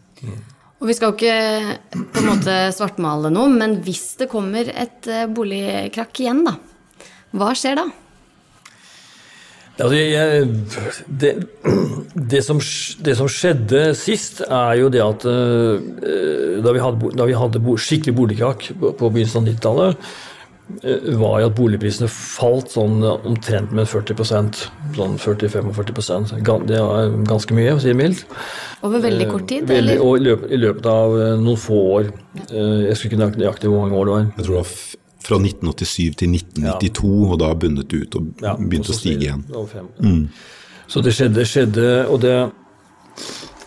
Og 0.83 0.89
Vi 0.91 0.97
skal 0.99 1.13
jo 1.13 1.15
ikke 1.15 2.05
på 2.11 2.23
en 2.23 2.27
måte 2.27 2.55
svartmale 2.75 3.31
noe, 3.31 3.51
men 3.53 3.79
hvis 3.87 4.17
det 4.19 4.31
kommer 4.33 4.67
et 4.67 5.07
eh, 5.07 5.29
boligkrakk 5.31 6.23
igjen, 6.25 6.43
da, 6.49 6.57
hva 7.39 7.53
skjer 7.55 7.79
da? 7.79 7.87
Altså, 9.81 9.95
jeg, 9.97 10.49
det, 11.09 11.31
det, 12.33 12.43
som, 12.45 12.59
det, 13.05 13.15
som, 13.19 13.31
skjedde 13.31 13.87
sist, 13.99 14.43
er 14.45 14.75
jo 14.83 14.91
det 14.93 15.01
at 15.05 15.25
uh, 15.25 16.61
da 16.63 16.75
vi 16.77 16.83
hadde, 16.83 17.15
da 17.17 17.29
vi 17.29 17.39
hadde 17.39 17.79
skikkelig 17.81 18.17
boligkrakk 18.19 18.69
på, 18.77 18.93
på 18.99 19.11
begynnelsen 19.15 19.43
av 19.43 19.49
90-tallet, 19.49 20.13
Eh, 20.81 21.17
var 21.19 21.41
jo 21.43 21.49
at 21.51 21.57
boligprisene 21.59 22.09
falt 22.11 22.73
sånn 22.73 23.03
eh, 23.05 23.27
omtrent 23.29 23.75
med 23.77 23.89
40% 23.91 24.63
sånn 24.97 25.19
40-45 25.21 26.33
Det 26.69 26.79
er 26.79 27.17
ganske 27.29 27.57
mye, 27.57 27.75
å 27.75 27.83
si 27.83 27.91
det 27.91 27.99
mildt. 27.99 28.25
Over 28.87 29.03
veldig 29.05 29.29
kort 29.31 29.47
tid? 29.51 29.67
Veldig, 29.69 29.99
eller? 29.99 30.07
og 30.07 30.17
i 30.17 30.25
løpet, 30.29 30.49
i 30.51 30.61
løpet, 30.63 30.89
av 30.89 31.19
noen 31.43 31.61
få 31.61 31.83
år. 31.99 32.11
Jeg 32.49 32.97
skulle 32.97 33.13
ikke 33.13 33.43
nøyaktig 33.43 33.71
hvor 33.71 33.85
mange 33.85 33.99
år 33.99 34.09
det 34.09 34.17
var. 34.17 34.27
Jeg 34.37 34.47
tror 34.47 34.55
det 34.55 34.63
var 34.63 34.75
fra 35.27 35.39
1987 35.41 36.19
til 36.23 36.35
1992, 36.37 37.13
ja. 37.13 37.31
og 37.31 37.39
da 37.43 37.53
bundet 37.55 37.95
ut 37.95 38.19
og 38.19 38.43
ja, 38.43 38.57
å 38.57 38.97
stige 38.97 39.29
igjen. 39.29 39.47
Mm. 40.03 40.27
Så 40.91 41.01
det 41.05 41.15
skjedde, 41.17 41.47
skjedde 41.49 41.89
og 42.09 42.21
det 42.25 42.37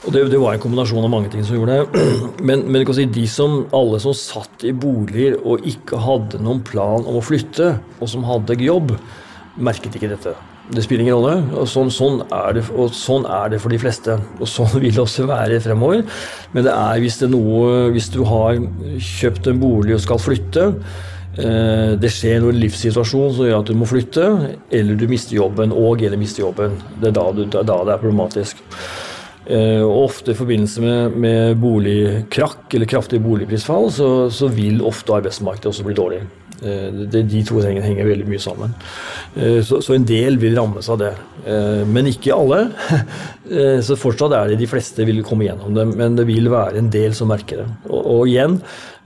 og 0.05 0.13
det, 0.13 0.21
det, 0.29 0.37
var 0.37 0.53
en 0.53 0.61
kombinasjon 0.61 1.05
av 1.05 1.09
mange 1.09 1.31
ting 1.33 1.41
som 1.45 1.57
gjorde 1.57 1.79
det. 1.79 2.01
Men, 2.47 2.65
men 2.69 2.83
si, 2.93 3.07
de 3.09 3.23
som, 3.29 3.63
alle 3.73 3.97
som 4.03 4.13
satt 4.13 4.65
i 4.67 4.73
boliger 4.75 5.39
og 5.41 5.65
ikke 5.65 5.97
hadde 5.97 6.41
noen 6.45 6.61
plan 6.65 7.05
om 7.05 7.17
å 7.17 7.23
flytte, 7.25 7.71
og 7.97 8.11
som 8.11 8.27
hadde 8.27 8.59
jobb, 8.61 8.93
merket 9.57 9.97
ikke 9.97 10.11
dette. 10.11 10.35
Det 10.65 10.81
spiller 10.81 11.05
ingen 11.05 11.17
rolle. 11.17 11.57
og 11.57 11.67
sånn, 11.69 11.91
sånn, 11.93 12.21
er 12.33 12.57
det, 12.57 12.63
og 12.73 12.93
sånn 12.97 13.25
er 13.29 13.51
det 13.53 13.59
for 13.61 13.73
de 13.73 13.79
fleste. 13.81 14.17
Og 14.39 14.49
sånn 14.49 14.71
vil 14.83 14.93
det 14.93 15.03
også 15.03 15.27
være 15.29 15.59
fremover. 15.63 16.05
Men 16.53 16.67
det 16.67 16.73
er 16.73 17.01
hvis 17.01 17.19
det 17.21 17.27
er 17.29 17.35
noe 17.35 17.91
Hvis 17.95 18.09
du 18.13 18.21
har 18.27 18.57
kjøpt 19.01 19.49
en 19.51 19.61
bolig 19.61 19.97
og 19.97 20.05
skal 20.05 20.21
flytte, 20.21 20.71
det 21.35 22.09
skjer 22.13 22.39
noe 22.39 22.55
livssituasjon 22.55 23.33
som 23.35 23.49
gjør 23.49 23.57
at 23.59 23.67
du 23.67 23.75
må 23.75 23.87
flytte, 23.89 24.27
eller 24.71 24.95
du 24.95 25.07
mister 25.11 25.35
jobben 25.35 25.73
og 25.75 26.03
eller 26.05 26.19
mister 26.21 26.45
jobben. 26.45 26.77
Det 27.01 27.09
er 27.09 27.17
da, 27.17 27.25
du, 27.35 27.43
da 27.51 27.63
det 27.65 27.95
er 27.95 27.99
problematisk. 27.99 28.61
Eh, 29.45 29.81
og 29.83 30.07
ofte 30.07 30.33
i 30.33 30.37
forbindelse 30.37 30.81
med, 30.81 31.17
med 31.21 31.59
boligkrakk 31.61 32.73
eller 32.73 32.89
kraftig 32.89 33.21
boligprisfall, 33.21 33.91
så, 33.93 34.09
så, 34.33 34.49
vil 34.49 34.81
ofte 34.85 35.13
arbeidsmarkedet 35.13 35.69
også 35.69 35.85
bli 35.85 35.97
dårlig. 35.97 36.23
Det, 36.55 37.25
de, 37.27 37.41
to 37.45 37.59
tingene 37.59 37.83
henger 37.83 38.07
veldig 38.07 38.25
mye 38.31 38.41
sammen. 38.41 38.73
Eh, 39.35 39.59
så, 39.65 39.83
så, 39.85 39.93
en 39.93 40.07
del 40.07 40.39
vil 40.41 40.57
rammes 40.57 40.89
av 40.89 40.99
det. 41.01 41.13
Men 41.45 42.07
ikke 42.09 42.33
alle. 42.33 42.63
Så 43.85 43.93
fortsatt 44.01 44.33
er 44.33 44.47
det 44.49 44.55
de 44.57 44.65
fleste 44.65 45.05
vil 45.05 45.19
komme 45.21 45.45
gjennom 45.45 45.75
det, 45.75 45.83
men 45.93 46.15
det 46.17 46.23
vil 46.25 46.47
være 46.49 46.79
en 46.79 46.87
del 46.89 47.13
som 47.13 47.29
merker 47.29 47.59
det. 47.61 47.65
Og, 47.85 47.99
og 48.15 48.31
igjen, 48.31 48.55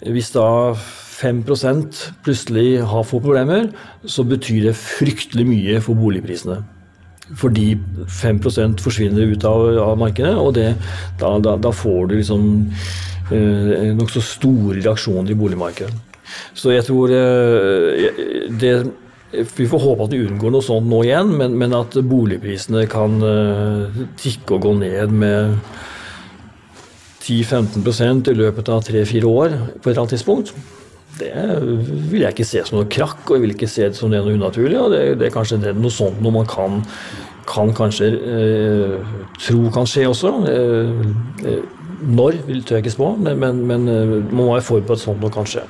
hvis 0.07 0.31
da 0.31 0.45
5% 1.19 2.01
plutselig 2.23 2.81
har 2.87 3.07
få 3.07 3.19
problemer, 3.23 3.69
så 4.05 4.23
betyr 4.23 4.69
det 4.69 4.77
fryktelig 4.79 5.47
mye 5.47 5.79
for 5.83 5.99
boligprisene 5.99 6.61
fordi 7.37 7.75
5 8.09 8.39
forsvinner 8.81 9.29
ut 9.29 9.43
av, 9.45 9.77
av 9.77 9.97
markedet, 10.01 10.33
og 10.33 10.53
det, 10.57 10.71
da, 11.19 11.35
da, 11.37 11.55
da, 11.61 11.71
får 11.71 12.07
du 12.09 12.15
liksom 12.17 12.47
eh, 13.29 13.91
nokså 13.93 14.23
store 14.25 14.79
reaksjoner 14.79 15.29
i 15.29 15.37
boligmarkedet. 15.37 15.93
Så 16.57 16.73
jeg 16.73 16.87
tror 16.87 17.13
eh, 17.13 18.23
det 18.49 18.73
vi 19.29 19.67
får 19.69 19.83
håpe 19.83 20.07
at 20.07 20.13
vi 20.15 20.23
unngår 20.25 20.55
noe 20.55 20.65
sånt 20.65 20.89
nå 20.89 21.03
igjen, 21.05 21.35
men, 21.37 21.53
men 21.61 21.75
at 21.77 21.93
boligprisene 22.01 22.87
kan 22.89 23.19
uh, 23.21 23.99
tikke 24.17 24.55
og 24.55 24.63
gå 24.63 24.71
ned 24.79 25.13
med 25.13 25.59
10-15% 27.21 28.31
i 28.31 28.35
løpet 28.39 28.71
av 28.73 28.81
3-4 28.87 29.29
år 29.29 29.53
på 29.53 29.83
et 29.83 29.91
eller 29.91 30.01
annet 30.01 30.15
tidspunkt. 30.15 30.49
Det 31.17 31.31
vil 32.11 32.21
jeg 32.21 32.35
ikke 32.35 32.47
se 32.47 32.61
som 32.67 32.77
noe 32.77 32.89
krakk, 32.91 33.25
og 33.25 33.35
jeg 33.35 33.43
vil 33.43 33.55
ikke 33.55 33.69
se 33.71 33.89
det 33.89 33.97
som 33.97 34.11
det 34.13 34.21
noe 34.23 34.37
unaturlig. 34.37 34.77
og 34.79 34.93
Det, 34.93 35.01
det 35.19 35.27
er 35.27 35.33
kanskje 35.33 35.59
det, 35.63 35.73
noe 35.79 35.91
sånt 35.93 36.21
noe 36.23 36.35
man 36.37 36.47
kan, 36.49 36.79
kan 37.49 37.73
kanskje 37.75 38.11
eh, 38.13 39.11
tro 39.41 39.65
kan 39.73 39.89
skje 39.89 40.07
også. 40.11 40.33
Eh, 40.53 41.03
eh 41.49 41.75
når 41.99 42.37
tør 42.63 42.77
jeg 42.77 42.85
ikke 42.85 42.93
spå, 42.93 43.09
men, 43.19 43.41
men, 43.41 43.57
men, 43.67 43.87
eh, 43.91 44.11
man 44.29 44.37
må 44.37 44.45
være 44.53 44.63
forberedt 44.63 45.01
sånn 45.01 45.19
noe 45.19 45.33
kan 45.33 45.47
skje. 45.49 45.65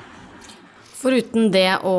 Foruten 1.00 1.50
det 1.50 1.72
å 1.88 1.96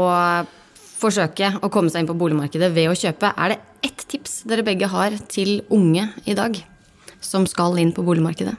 forsøke 1.00 1.54
å 1.64 1.70
komme 1.72 1.90
seg 1.90 2.04
inn 2.04 2.10
på 2.10 2.18
boligmarkedet 2.20 2.70
ved 2.76 2.92
å 2.92 2.96
kjøpe, 2.98 3.32
er 3.34 3.54
det 3.54 3.88
ett 3.88 4.04
tips 4.12 4.42
dere 4.46 4.62
begge 4.66 4.90
har 4.92 5.16
til 5.32 5.62
unge 5.72 6.10
i 6.28 6.36
dag 6.38 6.60
som 7.24 7.46
skal 7.48 7.78
inn 7.80 7.94
på 7.96 8.04
boligmarkedet? 8.06 8.54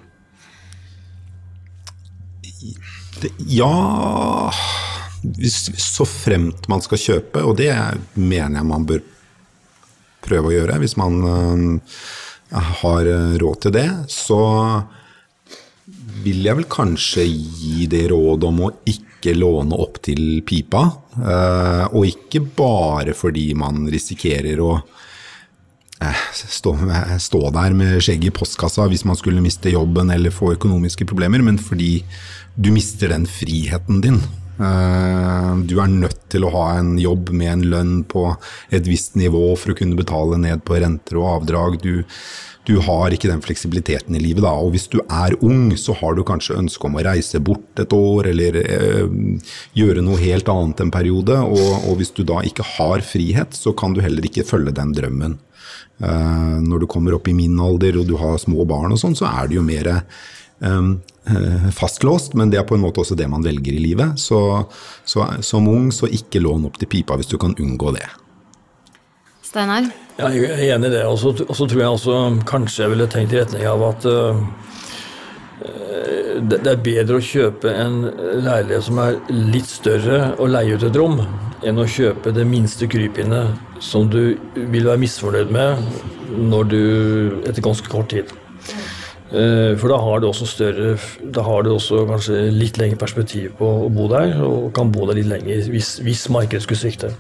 Ja 3.52 4.52
Så 5.48 6.08
fremt 6.08 6.68
man 6.72 6.82
skal 6.84 7.02
kjøpe, 7.02 7.44
og 7.46 7.58
det 7.60 7.72
mener 8.16 8.60
jeg 8.62 8.70
man 8.70 8.88
bør 8.90 9.04
prøve 10.22 10.52
å 10.52 10.56
gjøre 10.56 10.80
hvis 10.82 10.98
man 11.02 11.22
uh, 11.26 12.02
har 12.82 13.08
råd 13.42 13.62
til 13.64 13.74
det, 13.74 13.88
så 14.12 14.42
vil 16.22 16.44
jeg 16.46 16.60
vel 16.60 16.68
kanskje 16.70 17.26
gi 17.26 17.88
det 17.90 18.08
råd 18.12 18.46
om 18.50 18.66
å 18.68 18.72
ikke 18.90 19.34
låne 19.38 19.78
opp 19.82 20.02
til 20.06 20.42
pipa. 20.46 20.84
Uh, 21.16 21.86
og 21.90 22.10
ikke 22.10 22.44
bare 22.58 23.16
fordi 23.18 23.52
man 23.58 23.86
risikerer 23.92 24.62
å 24.62 24.76
stå, 26.34 26.76
stå, 27.28 27.42
der 27.54 27.76
med 27.78 28.02
skjegget 28.02 28.32
i 28.32 28.36
postkassa 28.36 28.88
hvis 28.90 29.06
man 29.08 29.20
skulle 29.20 29.44
miste 29.44 29.74
jobben 29.74 30.12
eller 30.14 30.34
få 30.34 30.54
økonomiske 30.56 31.08
problemer, 31.10 31.44
men 31.46 31.60
fordi 31.62 32.00
du 32.56 32.72
mister 32.76 33.14
den 33.14 33.28
friheten 33.30 34.02
din. 34.04 34.22
Eh, 34.62 35.56
du 35.66 35.78
er 35.82 35.90
nødt 35.90 36.28
til 36.32 36.46
å 36.46 36.54
ha 36.54 36.66
en 36.78 36.94
jobb 37.02 37.32
med 37.34 37.54
en 37.56 37.68
lønn 37.74 37.98
på 38.10 38.28
et 38.74 38.88
visst 38.88 39.18
nivå 39.20 39.52
for 39.58 39.74
å 39.74 39.78
kunne 39.78 39.98
betale 39.98 40.40
ned 40.42 40.64
på 40.68 40.78
renter 40.82 41.20
og 41.22 41.30
avdrag. 41.36 41.80
Du, 41.82 42.04
du 42.70 42.76
har 42.86 43.14
ikke 43.14 43.32
den 43.32 43.42
fleksibiliteten 43.42 44.18
i 44.18 44.22
livet 44.22 44.46
da. 44.46 44.54
Og 44.54 44.76
hvis 44.76 44.90
du 44.92 45.00
er 45.02 45.38
ung, 45.42 45.72
så 45.80 45.96
har 45.98 46.18
du 46.18 46.24
kanskje 46.28 46.60
ønske 46.62 46.88
om 46.88 47.00
å 47.00 47.06
reise 47.08 47.42
bort 47.42 47.82
et 47.82 47.96
år, 47.96 48.30
eller 48.34 48.60
øh, 48.62 49.16
gjøre 49.78 50.04
noe 50.06 50.22
helt 50.22 50.52
annet 50.52 50.84
en 50.84 50.94
periode. 50.94 51.40
Og, 51.42 51.72
og, 51.88 51.96
hvis 52.02 52.14
du 52.18 52.24
da 52.28 52.44
ikke 52.46 52.68
har 52.78 53.06
frihet, 53.06 53.58
så 53.58 53.74
kan 53.78 53.96
du 53.96 54.04
heller 54.04 54.28
ikke 54.28 54.48
følge 54.48 54.76
den 54.78 54.94
drømmen. 54.98 55.40
Uh, 56.02 56.58
når 56.66 56.82
du 56.82 56.88
kommer 56.90 57.14
opp 57.14 57.28
i 57.30 57.34
min 57.38 57.60
alder 57.62 58.00
og 58.02 58.08
du 58.10 58.16
har 58.18 58.40
små 58.42 58.64
barn 58.66 58.90
og 58.90 58.98
sånn, 58.98 59.14
så 59.14 59.28
er 59.30 59.52
det 59.52 59.60
jo 59.60 59.62
mer 59.62 59.90
um, 60.58 60.96
fastlåst, 61.78 62.34
men 62.34 62.50
det 62.50 62.58
er 62.58 62.66
på 62.66 62.76
en 62.76 62.82
måte 62.82 63.04
også 63.04 63.16
det 63.16 63.28
man 63.30 63.44
velger 63.46 63.76
i 63.78 63.84
livet. 63.84 64.18
Så, 64.20 64.40
så 65.06 65.28
som 65.46 65.70
ung, 65.70 65.92
så 65.94 66.10
ikke 66.10 66.42
lån 66.42 66.66
opp 66.70 66.80
til 66.82 66.90
pipa 66.90 67.18
hvis 67.20 67.30
du 67.30 67.38
kan 67.42 67.56
unngå 67.60 67.94
det. 67.98 68.08
Steinar? 69.46 69.90
Ja, 70.18 70.30
jeg 70.32 70.50
er 70.50 70.76
enig 70.78 70.92
i 70.92 70.96
det. 70.96 71.06
Og 71.06 71.20
så 71.20 71.68
tror 71.68 71.82
jeg 71.82 71.90
også 71.90 72.18
kanskje 72.48 72.86
jeg 72.86 72.94
ville 72.94 73.10
tenkt 73.12 73.36
i 73.36 73.42
retning 73.42 73.68
av 73.68 73.84
at 73.90 74.08
uh, 74.08 74.42
det, 76.42 76.62
det 76.64 76.72
er 76.72 76.84
bedre 76.84 77.20
å 77.20 77.26
kjøpe 77.26 77.74
en 77.76 78.02
leilighet 78.46 78.88
som 78.88 79.02
er 79.04 79.20
litt 79.30 79.70
større 79.70 80.34
og 80.38 80.54
leie 80.56 80.78
ut 80.78 80.86
et 80.88 80.98
rom, 80.98 81.20
enn 81.68 81.82
å 81.82 81.90
kjøpe 81.90 82.34
det 82.34 82.48
minste 82.50 82.88
krypinnet 82.90 83.82
som 83.84 84.08
du 84.10 84.38
vil 84.56 84.88
være 84.88 85.02
misfornøyd 85.04 85.52
med 85.54 85.84
når 86.32 86.72
du, 86.72 86.82
etter 87.46 87.62
ganske 87.66 87.92
kort 87.92 88.10
tid. 88.14 88.32
Eh, 89.32 89.78
for 89.80 89.88
da 89.88 89.98
har 90.04 90.20
du 90.20 90.26
også 90.28 90.44
større 90.44 90.98
Da 91.24 91.44
har 91.46 91.64
du 91.64 91.70
også 91.72 92.04
kanskje 92.10 92.50
litt 92.52 92.76
lengre 92.82 93.00
perspektiv 93.00 93.54
på 93.62 93.68
å 93.86 93.90
bo 93.94 94.10
der, 94.12 94.36
og 94.44 94.72
kan 94.76 94.92
bo 94.92 95.06
der 95.08 95.22
litt 95.22 95.30
lenger 95.32 95.70
hvis, 95.72 96.00
hvis 96.04 96.26
markedet 96.34 96.66
skulle 96.66 96.82
svikte. 96.82 97.14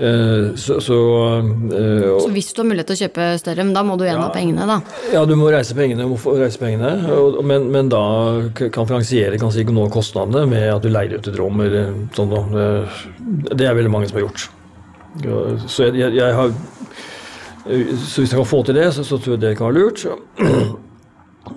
Eh, 0.00 0.54
så, 0.56 0.78
så, 0.80 0.96
uh, 1.44 2.06
så, 2.16 2.30
hvis 2.32 2.48
du 2.56 2.62
har 2.62 2.68
mulighet 2.70 2.88
til 2.88 2.96
å 2.96 3.00
kjøpe 3.02 3.26
større, 3.42 3.66
men 3.66 3.74
da 3.76 3.82
må 3.84 3.98
du 4.00 4.06
igjen 4.06 4.16
ja, 4.16 4.24
ha 4.24 4.32
pengene, 4.32 4.64
da? 4.64 4.78
Ja, 5.12 5.26
du 5.28 5.34
må 5.36 5.50
reise 5.52 5.76
pengene, 5.76 6.06
må 6.08 6.16
reise 6.38 6.56
pengene 6.62 6.94
og, 7.12 7.42
men, 7.44 7.66
men, 7.74 7.90
da 7.92 8.00
kan 8.56 8.88
finansiere 8.88 9.36
kanskje 9.42 9.66
ikke 9.66 9.74
noe 9.76 9.90
av 9.90 9.92
kostnadene 9.98 10.46
med 10.48 10.64
at 10.72 10.86
du 10.86 10.88
leier 10.88 11.18
ut 11.18 11.28
et 11.28 11.36
rom 11.36 11.60
eller 11.60 11.92
sånn. 12.16 12.32
Da. 12.32 12.70
Det 13.52 13.68
er 13.68 13.76
veldig 13.76 13.92
mange 13.92 14.08
som 14.08 14.16
har 14.16 14.24
gjort. 14.24 14.48
Så 15.68 15.90
jeg, 15.90 16.08
jeg 16.16 16.38
har 16.38 16.56
så 17.62 18.24
hvis 18.24 18.32
jeg 18.32 18.38
kan 18.40 18.48
få 18.48 18.62
til 18.66 18.74
det, 18.74 18.88
så, 18.96 19.04
så 19.06 19.20
tror 19.20 19.36
jeg 19.36 19.42
det 19.44 19.52
kan 19.60 19.68
være 19.68 19.84
lurt. 19.84 20.80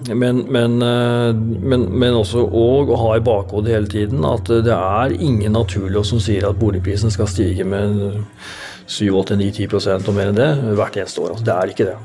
Men, 0.09 0.41
men, 0.49 0.81
eh, 0.81 1.35
men, 1.35 1.85
men 1.93 2.17
også 2.17 2.41
å 2.41 2.97
ha 3.03 3.11
i 3.15 3.23
bakhodet 3.25 3.73
hele 3.75 3.89
tiden 3.89 4.25
at 4.25 4.49
det 4.49 4.73
er 4.73 5.13
ingen 5.13 5.53
naturlov 5.53 6.07
som 6.09 6.21
sier 6.21 6.47
at 6.49 6.57
boligprisen 6.57 7.13
skal 7.13 7.29
stige 7.29 7.67
med 7.69 8.23
7-8-9-10 8.89 9.77
og 9.95 10.11
mer 10.13 10.31
enn 10.31 10.39
det 10.39 10.49
hvert 10.77 10.97
eneste 11.01 11.21
år. 11.21 11.35
Altså, 11.35 11.45
det 11.45 11.55
er 11.55 11.73
ikke 11.73 11.89
det. 11.91 11.95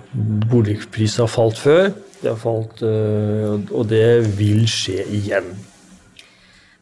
Boligprisen 0.53 1.25
har 1.25 1.33
falt 1.33 1.61
før, 1.61 1.91
det 2.21 2.31
har 2.31 2.41
falt, 2.41 2.85
eh, 2.85 3.57
og 3.73 3.89
det 3.89 4.07
vil 4.37 4.65
skje 4.69 5.05
igjen. 5.09 5.53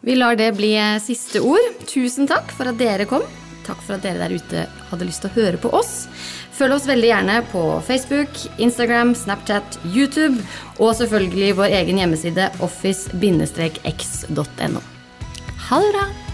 Vi 0.02 0.14
lar 0.18 0.38
det 0.38 0.52
bli 0.58 0.72
siste 1.02 1.42
ord. 1.42 1.82
Tusen 1.90 2.28
takk 2.30 2.52
for 2.54 2.70
at 2.70 2.78
dere 2.78 3.06
kom. 3.10 3.24
Takk 3.66 3.80
for 3.84 3.98
at 3.98 4.04
dere 4.06 4.22
der 4.22 4.38
ute 4.38 4.66
hadde 4.90 5.06
lyst 5.06 5.24
til 5.24 5.30
å 5.30 5.38
høre 5.38 5.58
på 5.60 5.72
oss. 5.74 6.06
Følg 6.58 6.74
oss 6.74 6.88
veldig 6.90 7.10
gjerne 7.12 7.36
på 7.52 7.60
Facebook, 7.86 8.40
Instagram, 8.58 9.14
Snapchat, 9.14 9.78
YouTube 9.86 10.42
og 10.78 10.96
selvfølgelig 10.98 11.56
vår 11.60 11.68
egen 11.82 12.00
hjemmeside 12.02 12.44
office-x.no. 12.66 14.80
Ha 15.68 15.76
det 15.84 15.92
bra! 15.94 16.27